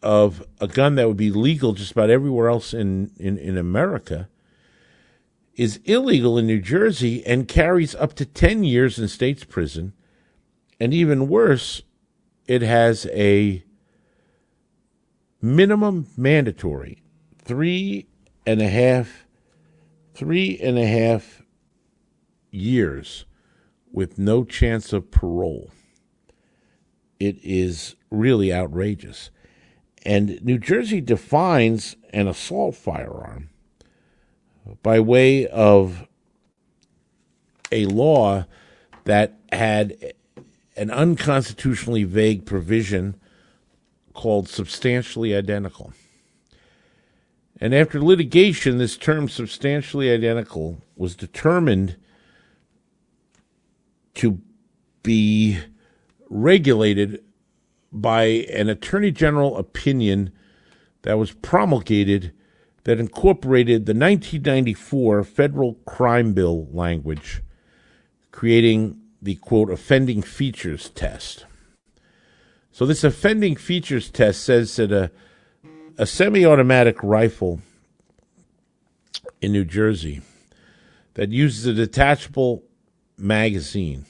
of 0.02 0.44
a 0.60 0.66
gun 0.66 0.96
that 0.96 1.08
would 1.08 1.16
be 1.16 1.30
legal 1.30 1.72
just 1.72 1.92
about 1.92 2.10
everywhere 2.10 2.48
else 2.48 2.74
in, 2.74 3.12
in, 3.18 3.38
in 3.38 3.56
America 3.56 4.28
is 5.54 5.80
illegal 5.84 6.38
in 6.38 6.46
New 6.46 6.60
Jersey 6.60 7.24
and 7.26 7.48
carries 7.48 7.94
up 7.94 8.14
to 8.14 8.24
10 8.24 8.64
years 8.64 8.98
in 8.98 9.08
state's 9.08 9.44
prison. 9.44 9.92
And 10.80 10.94
even 10.94 11.28
worse, 11.28 11.82
it 12.46 12.62
has 12.62 13.06
a 13.12 13.64
minimum 15.40 16.08
mandatory 16.16 17.02
three 17.38 18.06
and 18.46 18.60
a 18.60 18.68
half, 18.68 19.26
three 20.14 20.58
and 20.58 20.78
a 20.78 20.86
half 20.86 21.42
years 22.50 23.24
with 23.92 24.18
no 24.18 24.44
chance 24.44 24.92
of 24.92 25.10
parole. 25.10 25.70
It 27.20 27.38
is 27.42 27.94
really 28.10 28.52
outrageous. 28.52 29.30
And 30.04 30.42
New 30.42 30.58
Jersey 30.58 31.00
defines 31.00 31.96
an 32.12 32.26
assault 32.26 32.74
firearm 32.74 33.50
by 34.82 35.00
way 35.00 35.46
of 35.48 36.06
a 37.70 37.86
law 37.86 38.46
that 39.04 39.38
had 39.50 40.14
an 40.76 40.90
unconstitutionally 40.90 42.04
vague 42.04 42.46
provision 42.46 43.16
called 44.14 44.48
substantially 44.48 45.34
identical. 45.34 45.92
And 47.60 47.74
after 47.74 48.00
litigation, 48.00 48.78
this 48.78 48.96
term 48.96 49.28
substantially 49.28 50.10
identical 50.10 50.78
was 50.96 51.14
determined 51.14 51.96
to 54.14 54.40
be 55.02 55.58
regulated 56.28 57.22
by 57.92 58.24
an 58.24 58.68
attorney 58.68 59.10
general 59.10 59.56
opinion 59.58 60.32
that 61.02 61.18
was 61.18 61.32
promulgated 61.32 62.32
that 62.84 62.98
incorporated 62.98 63.86
the 63.86 63.92
1994 63.92 65.24
federal 65.24 65.74
crime 65.86 66.32
bill 66.32 66.66
language, 66.72 67.42
creating 68.30 69.00
the 69.20 69.36
quote 69.36 69.70
offending 69.70 70.22
features 70.22 70.88
test. 70.90 71.46
So, 72.72 72.86
this 72.86 73.04
offending 73.04 73.56
features 73.56 74.10
test 74.10 74.42
says 74.42 74.74
that 74.76 74.90
a, 74.90 75.10
a 75.98 76.06
semi 76.06 76.44
automatic 76.44 77.02
rifle 77.02 77.60
in 79.40 79.52
New 79.52 79.64
Jersey 79.64 80.22
that 81.14 81.30
uses 81.30 81.66
a 81.66 81.74
detachable 81.74 82.64
magazine 83.18 84.06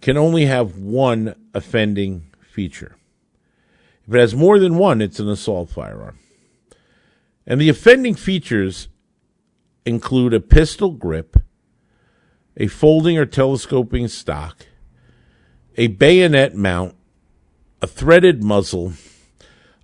can 0.00 0.16
only 0.16 0.44
have 0.46 0.76
one 0.76 1.34
offending 1.54 2.26
feature. 2.40 2.96
If 4.06 4.14
it 4.14 4.18
has 4.18 4.34
more 4.34 4.58
than 4.58 4.76
one, 4.76 5.00
it's 5.00 5.20
an 5.20 5.28
assault 5.28 5.70
firearm. 5.70 6.18
And 7.46 7.60
the 7.60 7.68
offending 7.68 8.14
features 8.14 8.88
include 9.84 10.32
a 10.32 10.40
pistol 10.40 10.90
grip, 10.90 11.36
a 12.56 12.66
folding 12.66 13.18
or 13.18 13.26
telescoping 13.26 14.08
stock, 14.08 14.66
a 15.76 15.88
bayonet 15.88 16.54
mount, 16.54 16.94
a 17.80 17.86
threaded 17.86 18.44
muzzle, 18.44 18.92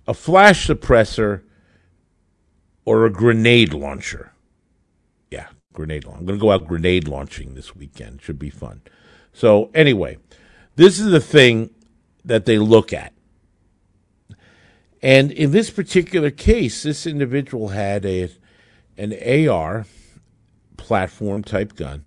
a 0.07 0.13
flash 0.13 0.67
suppressor, 0.67 1.41
or 2.85 3.05
a 3.05 3.11
grenade 3.11 3.73
launcher. 3.73 4.31
Yeah, 5.29 5.47
grenade 5.73 6.05
launcher. 6.05 6.19
I'm 6.19 6.25
going 6.25 6.39
to 6.39 6.41
go 6.41 6.51
out 6.51 6.67
grenade 6.67 7.07
launching 7.07 7.55
this 7.55 7.75
weekend. 7.75 8.21
Should 8.21 8.39
be 8.39 8.49
fun. 8.49 8.81
So, 9.33 9.69
anyway, 9.75 10.17
this 10.75 10.99
is 10.99 11.11
the 11.11 11.19
thing 11.19 11.71
that 12.23 12.45
they 12.45 12.57
look 12.57 12.93
at. 12.93 13.13
And 15.01 15.31
in 15.31 15.51
this 15.51 15.69
particular 15.69 16.29
case, 16.29 16.83
this 16.83 17.07
individual 17.07 17.69
had 17.69 18.05
a 18.05 18.29
an 18.97 19.13
AR 19.47 19.85
platform 20.75 21.43
type 21.43 21.75
gun 21.75 22.03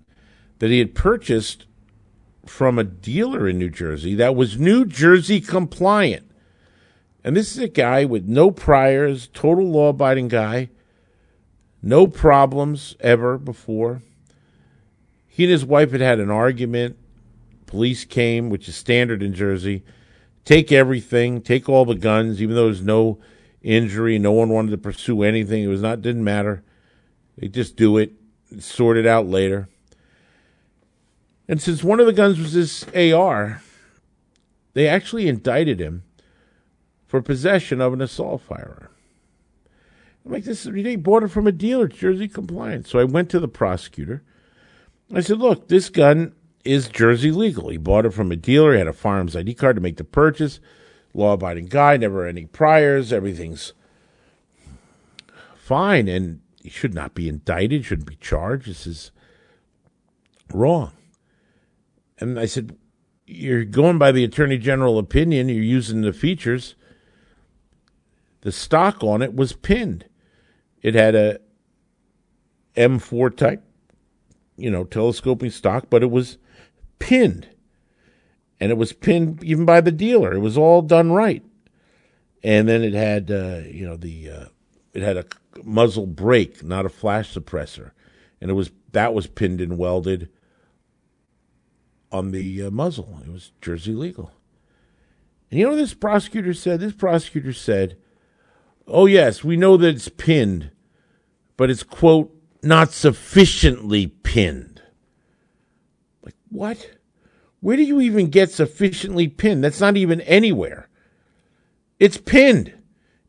that 0.59 0.71
he 0.71 0.79
had 0.79 0.95
purchased 0.95 1.65
from 2.45 2.79
a 2.79 2.85
dealer 2.85 3.49
in 3.49 3.59
New 3.59 3.71
Jersey 3.71 4.15
that 4.17 4.37
was 4.37 4.59
New 4.59 4.85
Jersey 4.85 5.41
compliant. 5.41 6.31
And 7.25 7.37
this 7.37 7.53
is 7.53 7.59
a 7.59 7.69
guy 7.69 8.05
with 8.05 8.27
no 8.27 8.51
priors, 8.51 9.29
total 9.29 9.71
law 9.71 9.91
abiding 9.91 10.29
guy, 10.29 10.71
no 11.81 12.07
problems 12.07 12.97
ever 13.01 13.39
before. 13.39 14.03
He 15.29 15.45
and 15.45 15.53
his 15.53 15.65
wife 15.65 15.93
had 15.93 16.01
had 16.01 16.21
an 16.21 16.31
argument. 16.31 16.99
Police 17.67 18.05
came, 18.05 18.51
which 18.51 18.69
is 18.69 18.77
standard 18.77 19.23
in 19.23 19.33
Jersey. 19.33 19.83
Take 20.45 20.73
everything, 20.73 21.41
take 21.41 21.69
all 21.69 21.85
the 21.85 21.95
guns, 21.95 22.43
even 22.43 22.57
though 22.57 22.67
there's 22.67 22.83
no 22.83 23.19
injury, 23.63 24.19
no 24.19 24.33
one 24.33 24.49
wanted 24.49 24.73
to 24.73 24.79
pursue 24.79 25.23
anything. 25.23 25.63
It 25.63 25.69
was 25.69 25.83
not 25.83 26.03
didn't 26.03 26.25
matter. 26.25 26.65
They 27.39 27.49
just 27.49 27.77
do 27.77 27.97
it, 27.97 28.13
sort 28.59 28.97
it 28.97 29.07
out 29.07 29.27
later. 29.27 29.69
And 31.49 31.61
since 31.61 31.85
one 31.85 32.01
of 32.01 32.07
the 32.07 32.13
guns 32.13 32.39
was 32.39 32.55
this 32.55 32.85
AR, 32.95 33.63
they 34.75 34.89
actually 34.89 35.29
indicted 35.29 35.81
him 35.81 36.03
for 37.07 37.21
possession 37.21 37.81
of 37.81 37.93
an 37.93 38.01
assault 38.01 38.43
firearm. 38.43 38.89
I'm 40.25 40.33
like, 40.33 40.45
this 40.45 40.63
they 40.63 40.97
bought 40.97 41.25
it 41.25 41.29
from 41.29 41.47
a 41.47 41.53
dealer, 41.53 41.89
Jersey 41.89 42.29
compliance. 42.29 42.89
So 42.89 42.99
I 42.99 43.05
went 43.05 43.29
to 43.31 43.41
the 43.41 43.49
prosecutor. 43.49 44.23
I 45.13 45.21
said, 45.21 45.39
look, 45.39 45.69
this 45.69 45.89
gun 45.89 46.35
is 46.65 46.89
Jersey 46.89 47.31
legal. 47.31 47.69
He 47.69 47.77
bought 47.77 48.07
it 48.07 48.15
from 48.15 48.33
a 48.33 48.37
dealer, 48.37 48.73
he 48.73 48.79
had 48.79 48.89
a 48.89 48.93
firearms 48.93 49.37
ID 49.37 49.55
card 49.55 49.77
to 49.77 49.83
make 49.83 49.97
the 49.97 50.05
purchase. 50.05 50.61
Law 51.15 51.35
abiding 51.35 51.67
guy, 51.67 51.97
never 51.97 52.27
any 52.27 52.47
priors, 52.47 53.13
everything's 53.13 53.75
fine, 55.57 56.09
and 56.09 56.41
he 56.63 56.71
should 56.71 56.95
not 56.95 57.15
be 57.15 57.29
indicted, 57.29 57.85
shouldn't 57.85 58.09
be 58.09 58.17
charged. 58.17 58.69
This 58.69 58.87
is 58.87 59.11
wrong. 60.53 60.93
And 62.19 62.39
I 62.39 62.47
said, 62.47 62.77
You're 63.27 63.65
going 63.65 63.99
by 63.99 64.13
the 64.13 64.25
Attorney 64.25 64.59
General 64.59 64.99
opinion, 64.99 65.49
you're 65.49 65.63
using 65.63 66.01
the 66.01 66.13
features. 66.13 66.77
The 68.43 68.53
stock 68.53 69.05
on 69.05 69.23
it 69.23 69.35
was 69.35 69.53
pinned. 69.53 70.07
It 70.83 70.95
had 70.95 71.15
a 71.15 71.39
M4 72.77 73.37
type, 73.37 73.63
you 74.57 74.71
know, 74.71 74.85
telescoping 74.85 75.51
stock, 75.51 75.87
but 75.91 76.03
it 76.03 76.11
was 76.11 76.39
pinned. 77.03 77.49
And 78.61 78.71
it 78.71 78.79
was 78.79 78.93
pinned 78.93 79.43
even 79.43 79.65
by 79.65 79.81
the 79.81 79.91
dealer. 79.91 80.33
It 80.33 80.39
was 80.39 80.57
all 80.57 80.83
done 80.83 81.11
right. 81.11 81.43
And 82.45 82.69
then 82.69 82.83
it 82.83 82.95
had, 82.95 83.31
uh, 83.31 83.63
you 83.67 83.85
know, 83.85 83.97
the 83.97 84.31
uh, 84.31 84.45
it 84.93 85.03
had 85.03 85.17
a 85.17 85.25
muzzle 85.65 86.07
brake, 86.07 86.63
not 86.63 86.87
a 86.87 86.89
flash 86.89 87.35
suppressor, 87.35 87.91
and 88.41 88.51
it 88.51 88.55
was 88.55 88.71
that 88.93 89.15
was 89.15 89.27
pinned 89.27 89.61
and 89.61 89.79
welded 89.79 90.29
on 92.11 92.31
the 92.31 92.63
uh, 92.63 92.71
muzzle. 92.71 93.21
It 93.25 93.33
was 93.33 93.53
Jersey 93.61 93.95
legal. 93.95 94.33
And 95.51 95.59
you 95.59 95.69
know 95.69 95.77
this 95.77 95.95
prosecutor 95.95 96.55
said? 96.55 96.81
This 96.81 96.95
prosecutor 96.95 97.53
said, 97.53 97.97
"Oh 98.87 99.07
yes, 99.07 99.43
we 99.45 99.57
know 99.57 99.77
that 99.77 99.95
it's 99.95 100.09
pinned, 100.09 100.71
but 101.57 101.71
it's 101.71 101.83
quote 101.83 102.35
not 102.63 102.93
sufficiently 102.93 104.07
pinned." 104.07 104.72
What? 106.53 106.91
Where 107.61 107.77
do 107.77 107.83
you 107.83 108.01
even 108.01 108.29
get 108.29 108.51
sufficiently 108.51 109.27
pinned? 109.27 109.65
That's 109.65 109.81
not 109.81 109.97
even 109.97 110.21
anywhere. 110.23 110.89
It's 111.99 112.19
pinned. 112.19 112.75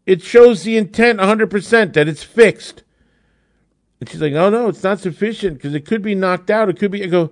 It 0.06 0.22
shows 0.22 0.64
the 0.64 0.76
intent 0.76 1.20
100% 1.20 1.94
that 1.94 2.08
it's 2.10 2.24
fixed. 2.24 2.84
And 4.00 4.10
she's 4.10 4.22
like, 4.22 4.34
oh, 4.34 4.50
no, 4.50 4.68
it's 4.68 4.84
not 4.84 5.00
sufficient 5.00 5.56
because 5.56 5.74
it 5.74 5.86
could 5.86 6.02
be 6.02 6.16
knocked 6.16 6.50
out. 6.50 6.68
It 6.68 6.78
could 6.78 6.92
be. 6.92 7.04
I 7.04 7.08
go, 7.08 7.32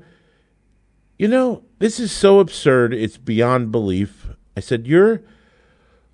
you 1.20 1.28
know, 1.28 1.66
this 1.80 2.00
is 2.00 2.12
so 2.12 2.40
absurd. 2.40 2.94
It's 2.94 3.18
beyond 3.18 3.74
belief. 3.74 4.28
I 4.56 4.62
said, 4.62 4.88
you're 4.88 5.24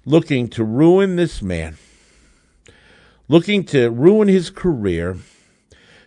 looking 0.06 0.48
to 0.48 0.64
ruin 0.64 1.18
this 1.18 1.44
man, 1.44 1.78
looking 3.28 3.64
to 3.66 3.92
ruin 3.92 4.28
his 4.28 4.50
career, 4.50 5.18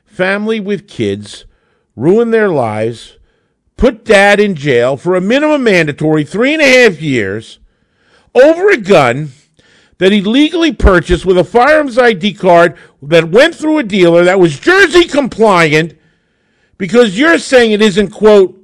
family 0.05 0.59
with 0.59 0.89
kids, 0.89 1.45
ruin 1.95 2.33
their 2.33 2.49
lives 2.49 3.19
put 3.81 4.05
dad 4.05 4.39
in 4.39 4.55
jail 4.55 4.95
for 4.95 5.17
a 5.17 5.23
minimum 5.23 5.65
mandatory 5.65 6.23
three 6.23 6.53
and 6.53 6.61
a 6.61 6.85
half 6.85 7.01
years 7.01 7.59
over 8.35 8.69
a 8.69 8.77
gun 8.77 9.31
that 9.97 10.13
he 10.13 10.21
legally 10.21 10.71
purchased 10.71 11.25
with 11.25 11.39
a 11.39 11.45
firearms 11.45 11.97
ID 11.97 12.35
card 12.35 12.77
that 13.01 13.31
went 13.31 13.55
through 13.55 13.79
a 13.79 13.83
dealer 13.83 14.23
that 14.23 14.39
was 14.39 14.61
Jersey 14.61 15.09
compliant 15.09 15.99
because 16.77 17.19
you're 17.19 17.39
saying 17.39 17.73
it 17.73 17.81
isn't, 17.81 18.11
quote, 18.11 18.57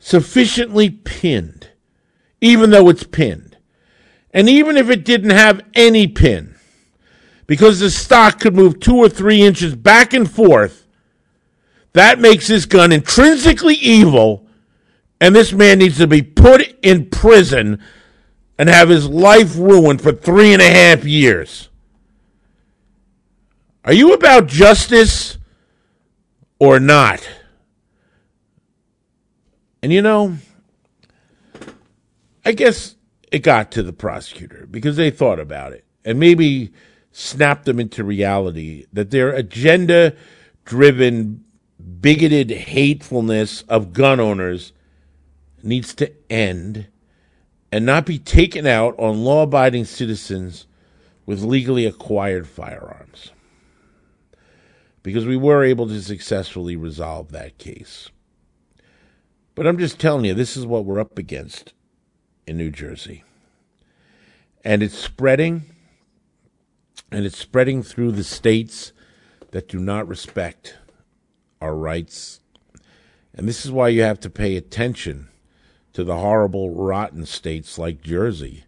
sufficiently 0.00 0.90
pinned, 0.90 1.70
even 2.40 2.70
though 2.70 2.88
it's 2.88 3.04
pinned. 3.04 3.56
And 4.32 4.48
even 4.48 4.76
if 4.76 4.90
it 4.90 5.04
didn't 5.04 5.30
have 5.30 5.62
any 5.74 6.08
pin, 6.08 6.56
because 7.46 7.78
the 7.78 7.90
stock 7.90 8.40
could 8.40 8.56
move 8.56 8.80
two 8.80 8.96
or 8.96 9.08
three 9.08 9.42
inches 9.42 9.76
back 9.76 10.12
and 10.12 10.28
forth, 10.28 10.83
that 11.94 12.18
makes 12.18 12.48
this 12.48 12.66
gun 12.66 12.92
intrinsically 12.92 13.74
evil, 13.76 14.46
and 15.20 15.34
this 15.34 15.52
man 15.52 15.78
needs 15.78 15.98
to 15.98 16.06
be 16.06 16.22
put 16.22 16.62
in 16.82 17.08
prison 17.08 17.80
and 18.58 18.68
have 18.68 18.88
his 18.88 19.08
life 19.08 19.56
ruined 19.56 20.02
for 20.02 20.12
three 20.12 20.52
and 20.52 20.60
a 20.60 20.68
half 20.68 21.04
years. 21.04 21.70
Are 23.84 23.92
you 23.92 24.12
about 24.12 24.46
justice 24.46 25.38
or 26.58 26.80
not? 26.80 27.28
And 29.82 29.92
you 29.92 30.02
know, 30.02 30.36
I 32.44 32.52
guess 32.52 32.96
it 33.30 33.40
got 33.40 33.70
to 33.72 33.82
the 33.82 33.92
prosecutor 33.92 34.66
because 34.70 34.96
they 34.96 35.10
thought 35.10 35.38
about 35.38 35.72
it 35.72 35.84
and 36.04 36.18
maybe 36.18 36.72
snapped 37.12 37.66
them 37.66 37.78
into 37.78 38.02
reality 38.02 38.86
that 38.92 39.10
their 39.10 39.30
agenda 39.30 40.14
driven 40.64 41.44
bigoted 42.00 42.50
hatefulness 42.50 43.62
of 43.62 43.92
gun 43.92 44.20
owners 44.20 44.72
needs 45.62 45.94
to 45.94 46.12
end 46.30 46.86
and 47.72 47.84
not 47.84 48.06
be 48.06 48.18
taken 48.18 48.66
out 48.66 48.94
on 48.98 49.24
law 49.24 49.42
abiding 49.42 49.84
citizens 49.84 50.66
with 51.26 51.42
legally 51.42 51.86
acquired 51.86 52.46
firearms. 52.46 53.32
Because 55.02 55.26
we 55.26 55.36
were 55.36 55.64
able 55.64 55.88
to 55.88 56.00
successfully 56.00 56.76
resolve 56.76 57.32
that 57.32 57.58
case. 57.58 58.10
But 59.54 59.66
I'm 59.66 59.78
just 59.78 59.98
telling 59.98 60.24
you, 60.24 60.34
this 60.34 60.56
is 60.56 60.66
what 60.66 60.84
we're 60.84 61.00
up 61.00 61.18
against 61.18 61.72
in 62.46 62.56
New 62.56 62.70
Jersey. 62.70 63.24
And 64.64 64.82
it's 64.82 64.96
spreading, 64.96 65.64
and 67.10 67.24
it's 67.24 67.38
spreading 67.38 67.82
through 67.82 68.12
the 68.12 68.24
states 68.24 68.92
that 69.50 69.68
do 69.68 69.78
not 69.78 70.08
respect 70.08 70.76
our 71.64 71.74
rights. 71.74 72.40
And 73.34 73.48
this 73.48 73.64
is 73.64 73.72
why 73.72 73.88
you 73.88 74.02
have 74.02 74.20
to 74.20 74.30
pay 74.30 74.56
attention 74.56 75.28
to 75.94 76.04
the 76.04 76.16
horrible, 76.16 76.70
rotten 76.70 77.24
states 77.24 77.78
like 77.78 78.02
Jersey 78.02 78.64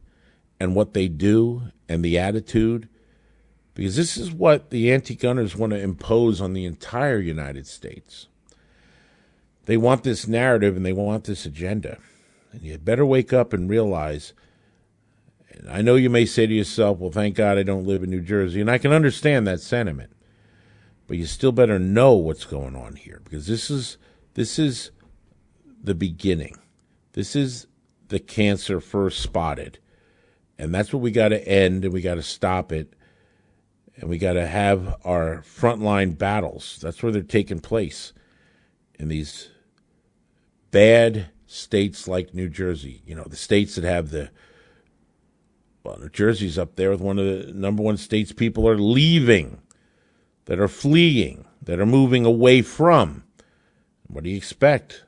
and 0.58 0.74
what 0.74 0.94
they 0.94 1.06
do 1.08 1.64
and 1.88 2.04
the 2.04 2.18
attitude, 2.18 2.88
because 3.74 3.96
this 3.96 4.16
is 4.16 4.32
what 4.32 4.70
the 4.70 4.90
anti 4.90 5.14
gunners 5.14 5.54
want 5.54 5.72
to 5.72 5.78
impose 5.78 6.40
on 6.40 6.54
the 6.54 6.64
entire 6.64 7.18
United 7.18 7.66
States. 7.66 8.28
They 9.66 9.76
want 9.76 10.02
this 10.02 10.26
narrative 10.26 10.76
and 10.76 10.86
they 10.86 10.92
want 10.92 11.24
this 11.24 11.44
agenda. 11.44 11.98
And 12.52 12.62
you 12.62 12.78
better 12.78 13.04
wake 13.04 13.32
up 13.32 13.52
and 13.52 13.68
realize. 13.68 14.32
And 15.50 15.68
I 15.68 15.82
know 15.82 15.96
you 15.96 16.08
may 16.08 16.24
say 16.24 16.46
to 16.46 16.54
yourself, 16.54 16.98
well, 16.98 17.10
thank 17.10 17.34
God 17.34 17.58
I 17.58 17.64
don't 17.64 17.86
live 17.86 18.02
in 18.02 18.10
New 18.10 18.22
Jersey. 18.22 18.60
And 18.60 18.70
I 18.70 18.78
can 18.78 18.92
understand 18.92 19.46
that 19.46 19.60
sentiment 19.60 20.15
but 21.06 21.16
you 21.16 21.26
still 21.26 21.52
better 21.52 21.78
know 21.78 22.14
what's 22.14 22.44
going 22.44 22.74
on 22.74 22.96
here 22.96 23.20
because 23.24 23.46
this 23.46 23.70
is 23.70 23.96
this 24.34 24.58
is 24.58 24.90
the 25.82 25.94
beginning. 25.94 26.56
This 27.12 27.34
is 27.34 27.66
the 28.08 28.18
cancer 28.18 28.80
first 28.80 29.20
spotted, 29.20 29.78
And 30.58 30.74
that's 30.74 30.92
what 30.92 31.02
we 31.02 31.10
got 31.10 31.28
to 31.28 31.48
end, 31.48 31.84
and 31.84 31.92
we 31.92 32.00
got 32.00 32.14
to 32.14 32.22
stop 32.22 32.72
it. 32.72 32.92
And 33.96 34.10
we 34.10 34.18
got 34.18 34.34
to 34.34 34.46
have 34.46 34.96
our 35.04 35.42
frontline 35.42 36.18
battles. 36.18 36.78
That's 36.82 37.02
where 37.02 37.10
they're 37.10 37.22
taking 37.22 37.60
place 37.60 38.12
in 38.98 39.08
these 39.08 39.48
bad 40.70 41.30
states 41.46 42.06
like 42.06 42.34
New 42.34 42.50
Jersey. 42.50 43.02
You 43.06 43.14
know, 43.14 43.24
the 43.24 43.36
states 43.36 43.76
that 43.76 43.84
have 43.84 44.10
the 44.10 44.30
well, 45.82 45.98
New 45.98 46.08
Jersey's 46.08 46.58
up 46.58 46.76
there 46.76 46.90
with 46.90 47.00
one 47.00 47.18
of 47.18 47.24
the 47.24 47.52
number 47.52 47.82
one 47.82 47.96
states 47.96 48.32
people 48.32 48.68
are 48.68 48.76
leaving, 48.76 49.62
that 50.46 50.58
are 50.58 50.68
fleeing, 50.68 51.44
that 51.62 51.78
are 51.78 51.86
moving 51.86 52.24
away 52.24 52.62
from. 52.62 53.24
What 54.08 54.24
do 54.24 54.30
you 54.30 54.36
expect? 54.36 55.04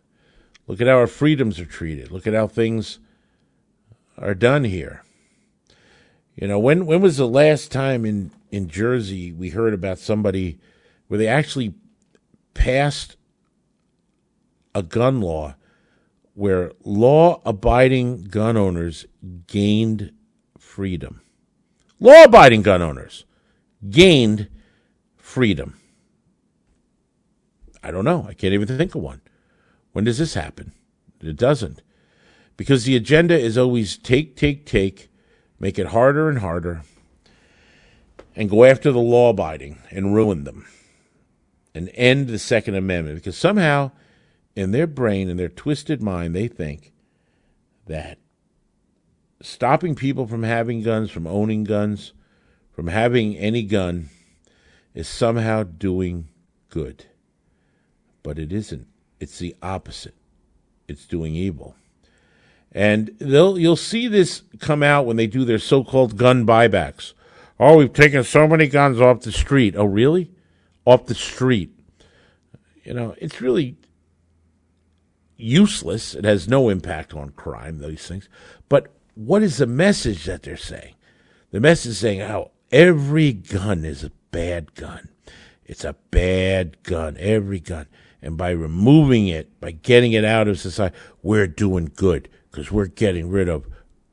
Look 0.66 0.80
at 0.80 0.86
how 0.86 0.98
our 0.98 1.06
freedoms 1.06 1.58
are 1.58 1.64
treated. 1.64 2.10
Look 2.10 2.26
at 2.26 2.34
how 2.34 2.46
things 2.46 2.98
are 4.18 4.34
done 4.34 4.64
here. 4.64 5.02
You 6.36 6.46
know, 6.46 6.58
when 6.58 6.86
when 6.86 7.00
was 7.00 7.16
the 7.16 7.26
last 7.26 7.72
time 7.72 8.04
in 8.04 8.30
in 8.50 8.68
Jersey 8.68 9.32
we 9.32 9.50
heard 9.50 9.74
about 9.74 9.98
somebody 9.98 10.58
where 11.06 11.18
they 11.18 11.26
actually 11.26 11.74
passed 12.54 13.16
a 14.74 14.82
gun 14.82 15.20
law 15.20 15.54
where 16.34 16.70
law 16.84 17.40
abiding 17.44 18.24
gun 18.24 18.56
owners 18.56 19.06
gained 19.46 20.12
freedom. 20.56 21.20
Law 21.98 22.24
abiding 22.24 22.62
gun 22.62 22.82
owners 22.82 23.24
gained 23.90 24.48
freedom. 25.38 25.78
I 27.80 27.92
don't 27.92 28.04
know. 28.04 28.26
I 28.28 28.34
can't 28.34 28.54
even 28.54 28.66
think 28.66 28.92
of 28.96 29.02
one. 29.02 29.20
When 29.92 30.04
does 30.04 30.18
this 30.18 30.34
happen? 30.34 30.72
It 31.20 31.36
doesn't. 31.36 31.80
Because 32.56 32.82
the 32.82 32.96
agenda 32.96 33.38
is 33.38 33.56
always 33.56 33.96
take, 33.96 34.34
take, 34.34 34.66
take, 34.66 35.08
make 35.60 35.78
it 35.78 35.86
harder 35.86 36.28
and 36.28 36.40
harder, 36.40 36.82
and 38.34 38.50
go 38.50 38.64
after 38.64 38.90
the 38.90 38.98
law 38.98 39.30
abiding 39.30 39.78
and 39.92 40.12
ruin 40.12 40.42
them 40.42 40.66
and 41.72 41.88
end 41.94 42.26
the 42.26 42.40
Second 42.40 42.74
Amendment. 42.74 43.18
Because 43.18 43.36
somehow, 43.36 43.92
in 44.56 44.72
their 44.72 44.88
brain, 44.88 45.28
in 45.28 45.36
their 45.36 45.48
twisted 45.48 46.02
mind, 46.02 46.34
they 46.34 46.48
think 46.48 46.92
that 47.86 48.18
stopping 49.40 49.94
people 49.94 50.26
from 50.26 50.42
having 50.42 50.82
guns, 50.82 51.12
from 51.12 51.28
owning 51.28 51.62
guns, 51.62 52.12
from 52.72 52.88
having 52.88 53.36
any 53.36 53.62
gun 53.62 54.10
is 54.98 55.06
somehow 55.06 55.62
doing 55.62 56.28
good. 56.70 57.06
But 58.24 58.36
it 58.36 58.52
isn't. 58.52 58.88
It's 59.20 59.38
the 59.38 59.54
opposite. 59.62 60.16
It's 60.88 61.06
doing 61.06 61.36
evil. 61.36 61.76
And 62.72 63.12
they'll 63.20 63.56
you'll 63.56 63.76
see 63.76 64.08
this 64.08 64.42
come 64.58 64.82
out 64.82 65.06
when 65.06 65.16
they 65.16 65.28
do 65.28 65.44
their 65.44 65.60
so-called 65.60 66.16
gun 66.16 66.44
buybacks. 66.44 67.12
Oh, 67.60 67.76
we've 67.76 67.92
taken 67.92 68.24
so 68.24 68.48
many 68.48 68.66
guns 68.66 69.00
off 69.00 69.20
the 69.20 69.30
street. 69.30 69.76
Oh, 69.76 69.84
really? 69.84 70.32
Off 70.84 71.06
the 71.06 71.14
street. 71.14 71.78
You 72.82 72.92
know, 72.92 73.14
it's 73.18 73.40
really 73.40 73.76
useless. 75.36 76.16
It 76.16 76.24
has 76.24 76.48
no 76.48 76.70
impact 76.70 77.14
on 77.14 77.30
crime, 77.30 77.78
these 77.78 78.08
things. 78.08 78.28
But 78.68 78.88
what 79.14 79.44
is 79.44 79.58
the 79.58 79.66
message 79.68 80.24
that 80.24 80.42
they're 80.42 80.56
saying? 80.56 80.94
The 81.52 81.60
message 81.60 81.92
is 81.92 81.98
saying 81.98 82.20
how 82.20 82.50
every 82.72 83.32
gun 83.32 83.84
is 83.84 84.02
a 84.02 84.10
bad 84.30 84.74
gun. 84.74 85.08
It's 85.64 85.84
a 85.84 85.96
bad 86.10 86.82
gun, 86.82 87.16
every 87.18 87.60
gun. 87.60 87.86
And 88.20 88.36
by 88.36 88.50
removing 88.50 89.28
it, 89.28 89.60
by 89.60 89.70
getting 89.70 90.12
it 90.12 90.24
out 90.24 90.48
of 90.48 90.58
society, 90.58 90.96
we're 91.22 91.46
doing 91.46 91.92
good 91.94 92.28
because 92.50 92.72
we're 92.72 92.86
getting 92.86 93.28
rid 93.28 93.48
of 93.48 93.66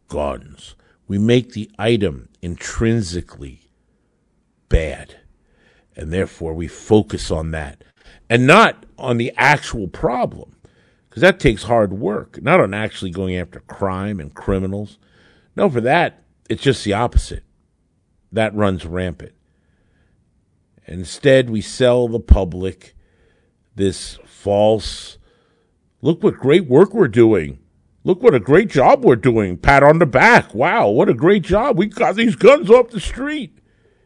guns. 0.08 0.75
We 1.08 1.17
make 1.17 1.54
the 1.54 1.71
item 1.80 2.30
intrinsically 2.41 3.69
bad. 4.69 5.17
And 5.95 6.12
therefore, 6.12 6.54
we 6.54 6.67
focus 6.67 7.32
on 7.32 7.51
that 7.51 7.84
and 8.30 8.45
not 8.45 8.86
on 8.97 9.17
the 9.17 9.34
actual 9.38 9.88
problem 9.88 10.56
because 11.10 11.21
that 11.21 11.39
takes 11.39 11.63
hard 11.63 11.93
work, 11.93 12.41
not 12.41 12.60
on 12.60 12.73
actually 12.73 13.12
going 13.12 13.38
after 13.38 13.62
crime 13.62 14.19
and 14.19 14.34
criminals. 14.34 14.97
No, 15.56 15.69
for 15.69 15.80
that, 15.82 16.23
it's 16.49 16.62
just 16.62 16.84
the 16.84 16.93
opposite. 16.93 17.43
That 18.34 18.54
runs 18.54 18.86
rampant. 18.86 19.32
Instead, 20.88 21.50
we 21.50 21.62
sell 21.62 22.08
the 22.08 22.19
public 22.19 22.95
this 23.76 24.19
false 24.26 25.17
look 26.02 26.24
what 26.24 26.38
great 26.38 26.67
work 26.67 26.93
we're 26.93 27.08
doing. 27.08 27.60
Look 28.04 28.21
what 28.21 28.36
a 28.36 28.39
great 28.39 28.69
job 28.69 29.04
we're 29.04 29.15
doing. 29.15 29.58
Pat 29.58 29.82
on 29.82 29.98
the 29.98 30.06
back. 30.06 30.54
Wow, 30.54 30.89
what 30.89 31.10
a 31.10 31.13
great 31.13 31.41
job. 31.41 31.78
We 31.78 31.88
got 31.88 32.15
these 32.15 32.36
guns 32.36 32.69
off 32.69 32.91
the 32.91 33.00
street. 33.00 33.58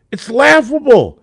It's 0.10 0.30
laughable. 0.30 1.20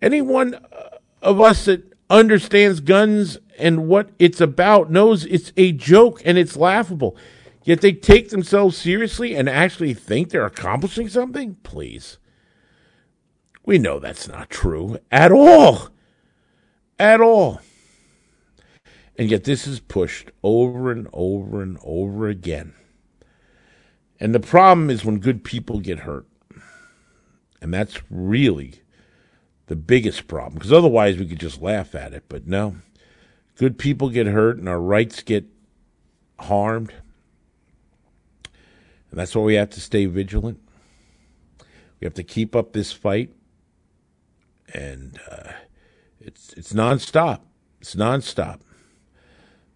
Anyone 0.00 0.54
uh, 0.54 0.98
of 1.20 1.40
us 1.40 1.66
that 1.66 1.92
understands 2.08 2.80
guns 2.80 3.38
and 3.58 3.86
what 3.86 4.10
it's 4.18 4.40
about 4.40 4.90
knows 4.90 5.26
it's 5.26 5.52
a 5.56 5.72
joke 5.72 6.22
and 6.24 6.38
it's 6.38 6.56
laughable. 6.56 7.16
Yet 7.64 7.80
they 7.82 7.92
take 7.92 8.30
themselves 8.30 8.76
seriously 8.76 9.36
and 9.36 9.48
actually 9.48 9.94
think 9.94 10.30
they're 10.30 10.46
accomplishing 10.46 11.08
something? 11.08 11.56
Please. 11.62 12.18
We 13.64 13.78
know 13.78 13.98
that's 13.98 14.26
not 14.28 14.50
true 14.50 14.98
at 15.10 15.30
all. 15.32 15.88
At 16.98 17.20
all. 17.20 17.60
And 19.16 19.30
yet 19.30 19.44
this 19.44 19.66
is 19.66 19.80
pushed 19.80 20.30
over 20.42 20.90
and 20.90 21.08
over 21.12 21.62
and 21.62 21.78
over 21.82 22.28
again. 22.28 22.74
And 24.18 24.34
the 24.34 24.40
problem 24.40 24.90
is 24.90 25.04
when 25.04 25.18
good 25.18 25.44
people 25.44 25.80
get 25.80 26.00
hurt. 26.00 26.26
And 27.60 27.72
that's 27.72 28.00
really 28.10 28.82
the 29.66 29.76
biggest 29.76 30.26
problem. 30.26 30.54
Because 30.54 30.72
otherwise 30.72 31.18
we 31.18 31.26
could 31.26 31.40
just 31.40 31.62
laugh 31.62 31.94
at 31.94 32.12
it. 32.12 32.24
But 32.28 32.46
no. 32.46 32.76
Good 33.56 33.78
people 33.78 34.10
get 34.10 34.26
hurt 34.26 34.58
and 34.58 34.68
our 34.68 34.80
rights 34.80 35.22
get 35.22 35.44
harmed. 36.40 36.92
And 39.10 39.20
that's 39.20 39.36
why 39.36 39.42
we 39.42 39.54
have 39.54 39.70
to 39.70 39.80
stay 39.80 40.06
vigilant. 40.06 40.58
We 42.00 42.06
have 42.06 42.14
to 42.14 42.24
keep 42.24 42.56
up 42.56 42.72
this 42.72 42.92
fight. 42.92 43.32
And 44.72 45.20
uh, 45.30 45.52
it's 46.20 46.52
it's 46.54 46.72
nonstop. 46.72 47.40
It's 47.80 47.94
nonstop. 47.94 48.60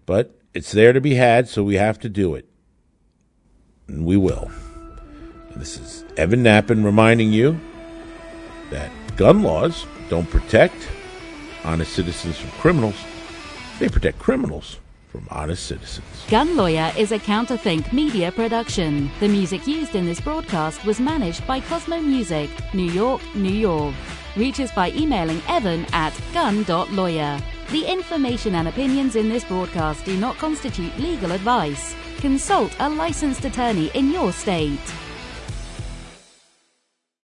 But 0.06 0.38
it's 0.54 0.72
there 0.72 0.92
to 0.92 1.00
be 1.00 1.14
had, 1.14 1.48
so 1.48 1.62
we 1.62 1.74
have 1.74 1.98
to 2.00 2.08
do 2.08 2.34
it. 2.34 2.48
And 3.88 4.06
we 4.06 4.16
will. 4.16 4.50
And 5.52 5.60
this 5.60 5.78
is 5.78 6.04
Evan 6.16 6.42
Nappen 6.42 6.84
reminding 6.84 7.32
you 7.32 7.58
that 8.70 8.90
gun 9.16 9.42
laws 9.42 9.86
don't 10.08 10.28
protect 10.30 10.76
honest 11.64 11.92
citizens 11.92 12.38
from 12.38 12.50
criminals. 12.52 12.96
They 13.78 13.88
protect 13.88 14.18
criminals 14.18 14.78
from 15.08 15.26
honest 15.30 15.66
citizens. 15.66 16.06
Gun 16.28 16.56
Lawyer 16.56 16.92
is 16.96 17.12
a 17.12 17.18
Counterthink 17.18 17.92
media 17.92 18.30
production. 18.32 19.10
The 19.20 19.28
music 19.28 19.66
used 19.66 19.94
in 19.94 20.04
this 20.04 20.20
broadcast 20.20 20.84
was 20.84 21.00
managed 21.00 21.46
by 21.46 21.60
Cosmo 21.60 22.00
Music, 22.00 22.50
New 22.74 22.90
York, 22.90 23.22
New 23.34 23.52
York. 23.52 23.94
Reach 24.36 24.60
us 24.60 24.70
by 24.70 24.90
emailing 24.90 25.40
evan 25.48 25.86
at 25.92 26.12
gun.lawyer. 26.34 27.40
The 27.70 27.84
information 27.84 28.54
and 28.54 28.68
opinions 28.68 29.16
in 29.16 29.28
this 29.28 29.44
broadcast 29.44 30.04
do 30.04 30.16
not 30.18 30.36
constitute 30.36 30.96
legal 30.98 31.32
advice. 31.32 31.96
Consult 32.18 32.74
a 32.78 32.88
licensed 32.88 33.44
attorney 33.46 33.90
in 33.94 34.12
your 34.12 34.32
state. 34.32 35.05